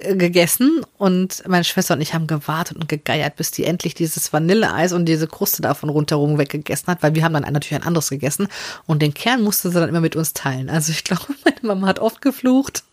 Gegessen 0.00 0.84
und 0.96 1.42
meine 1.46 1.64
Schwester 1.64 1.94
und 1.94 2.00
ich 2.00 2.14
haben 2.14 2.26
gewartet 2.26 2.76
und 2.76 2.88
gegeiert, 2.88 3.36
bis 3.36 3.50
die 3.50 3.64
endlich 3.64 3.94
dieses 3.94 4.32
Vanilleeis 4.32 4.92
und 4.92 5.04
diese 5.04 5.26
Kruste 5.26 5.62
davon 5.62 5.90
rundherum 5.90 6.38
weggegessen 6.38 6.88
hat, 6.88 7.02
weil 7.02 7.14
wir 7.14 7.22
haben 7.22 7.34
dann 7.34 7.42
natürlich 7.42 7.74
ein 7.74 7.86
anderes 7.86 8.08
gegessen 8.08 8.48
und 8.86 9.02
den 9.02 9.12
Kern 9.12 9.42
musste 9.42 9.70
sie 9.70 9.78
dann 9.78 9.88
immer 9.88 10.00
mit 10.00 10.16
uns 10.16 10.32
teilen. 10.32 10.70
Also 10.70 10.92
ich 10.92 11.04
glaube, 11.04 11.34
meine 11.44 11.60
Mama 11.62 11.86
hat 11.86 11.98
oft 11.98 12.22
geflucht 12.22 12.84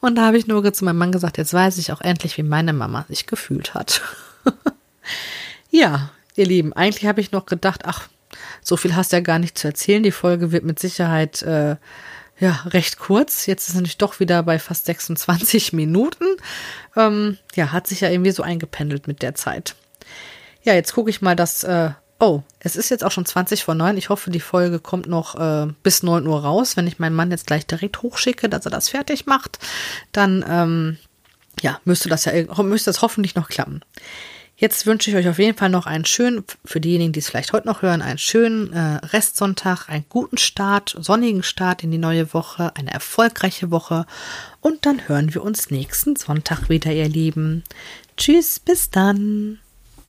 und 0.00 0.14
da 0.14 0.26
habe 0.26 0.38
ich 0.38 0.46
nur 0.46 0.72
zu 0.72 0.84
meinem 0.84 0.98
Mann 0.98 1.12
gesagt, 1.12 1.38
jetzt 1.38 1.52
weiß 1.52 1.78
ich 1.78 1.92
auch 1.92 2.00
endlich, 2.00 2.36
wie 2.36 2.42
meine 2.42 2.72
Mama 2.72 3.04
sich 3.08 3.26
gefühlt 3.26 3.74
hat. 3.74 4.00
ja, 5.70 6.10
ihr 6.36 6.46
Lieben, 6.46 6.72
eigentlich 6.72 7.06
habe 7.06 7.20
ich 7.20 7.32
noch 7.32 7.46
gedacht, 7.46 7.82
ach, 7.84 8.08
so 8.62 8.76
viel 8.76 8.94
hast 8.94 9.12
du 9.12 9.16
ja 9.16 9.22
gar 9.22 9.38
nicht 9.38 9.58
zu 9.58 9.66
erzählen. 9.66 10.02
Die 10.02 10.12
Folge 10.12 10.52
wird 10.52 10.64
mit 10.64 10.78
Sicherheit 10.78 11.42
äh, 11.42 11.76
ja, 12.38 12.62
recht 12.66 12.98
kurz. 12.98 13.46
Jetzt 13.46 13.62
ist 13.62 13.68
es 13.70 13.74
nämlich 13.74 13.98
doch 13.98 14.20
wieder 14.20 14.42
bei 14.42 14.58
fast 14.58 14.86
26 14.86 15.72
Minuten. 15.72 16.24
Ähm, 16.96 17.38
ja, 17.54 17.72
hat 17.72 17.86
sich 17.86 18.00
ja 18.00 18.10
irgendwie 18.10 18.30
so 18.30 18.42
eingependelt 18.42 19.08
mit 19.08 19.22
der 19.22 19.34
Zeit. 19.34 19.74
Ja, 20.62 20.74
jetzt 20.74 20.92
gucke 20.94 21.10
ich 21.10 21.22
mal, 21.22 21.36
dass. 21.36 21.64
Äh, 21.64 21.90
oh, 22.20 22.42
es 22.60 22.76
ist 22.76 22.90
jetzt 22.90 23.04
auch 23.04 23.12
schon 23.12 23.26
20 23.26 23.64
vor 23.64 23.74
9. 23.74 23.96
Ich 23.96 24.08
hoffe, 24.08 24.30
die 24.30 24.40
Folge 24.40 24.80
kommt 24.80 25.06
noch 25.06 25.34
äh, 25.34 25.66
bis 25.82 26.02
9 26.02 26.26
Uhr 26.26 26.42
raus. 26.42 26.76
Wenn 26.76 26.86
ich 26.86 26.98
meinen 26.98 27.16
Mann 27.16 27.30
jetzt 27.30 27.46
gleich 27.46 27.66
direkt 27.66 28.02
hochschicke, 28.02 28.48
dass 28.48 28.64
er 28.64 28.70
das 28.70 28.88
fertig 28.88 29.26
macht, 29.26 29.58
dann 30.12 30.44
ähm, 30.48 30.98
ja, 31.60 31.80
müsste 31.84 32.08
das 32.08 32.24
ja 32.24 32.32
müsste 32.62 32.90
das 32.90 33.02
hoffentlich 33.02 33.34
noch 33.34 33.48
klappen. 33.48 33.82
Jetzt 34.60 34.86
wünsche 34.86 35.08
ich 35.08 35.16
euch 35.16 35.28
auf 35.28 35.38
jeden 35.38 35.56
Fall 35.56 35.68
noch 35.68 35.86
einen 35.86 36.04
schönen, 36.04 36.42
für 36.64 36.80
diejenigen, 36.80 37.12
die 37.12 37.20
es 37.20 37.28
vielleicht 37.28 37.52
heute 37.52 37.68
noch 37.68 37.82
hören, 37.82 38.02
einen 38.02 38.18
schönen 38.18 38.72
äh, 38.72 38.96
Restsonntag, 39.06 39.88
einen 39.88 40.04
guten 40.08 40.36
Start, 40.36 40.96
sonnigen 40.98 41.44
Start 41.44 41.84
in 41.84 41.92
die 41.92 41.98
neue 41.98 42.34
Woche, 42.34 42.72
eine 42.74 42.92
erfolgreiche 42.92 43.70
Woche 43.70 44.04
und 44.60 44.84
dann 44.84 45.06
hören 45.06 45.32
wir 45.32 45.44
uns 45.44 45.70
nächsten 45.70 46.16
Sonntag 46.16 46.68
wieder, 46.68 46.92
ihr 46.92 47.08
Lieben. 47.08 47.62
Tschüss, 48.16 48.58
bis 48.58 48.90
dann. 48.90 49.60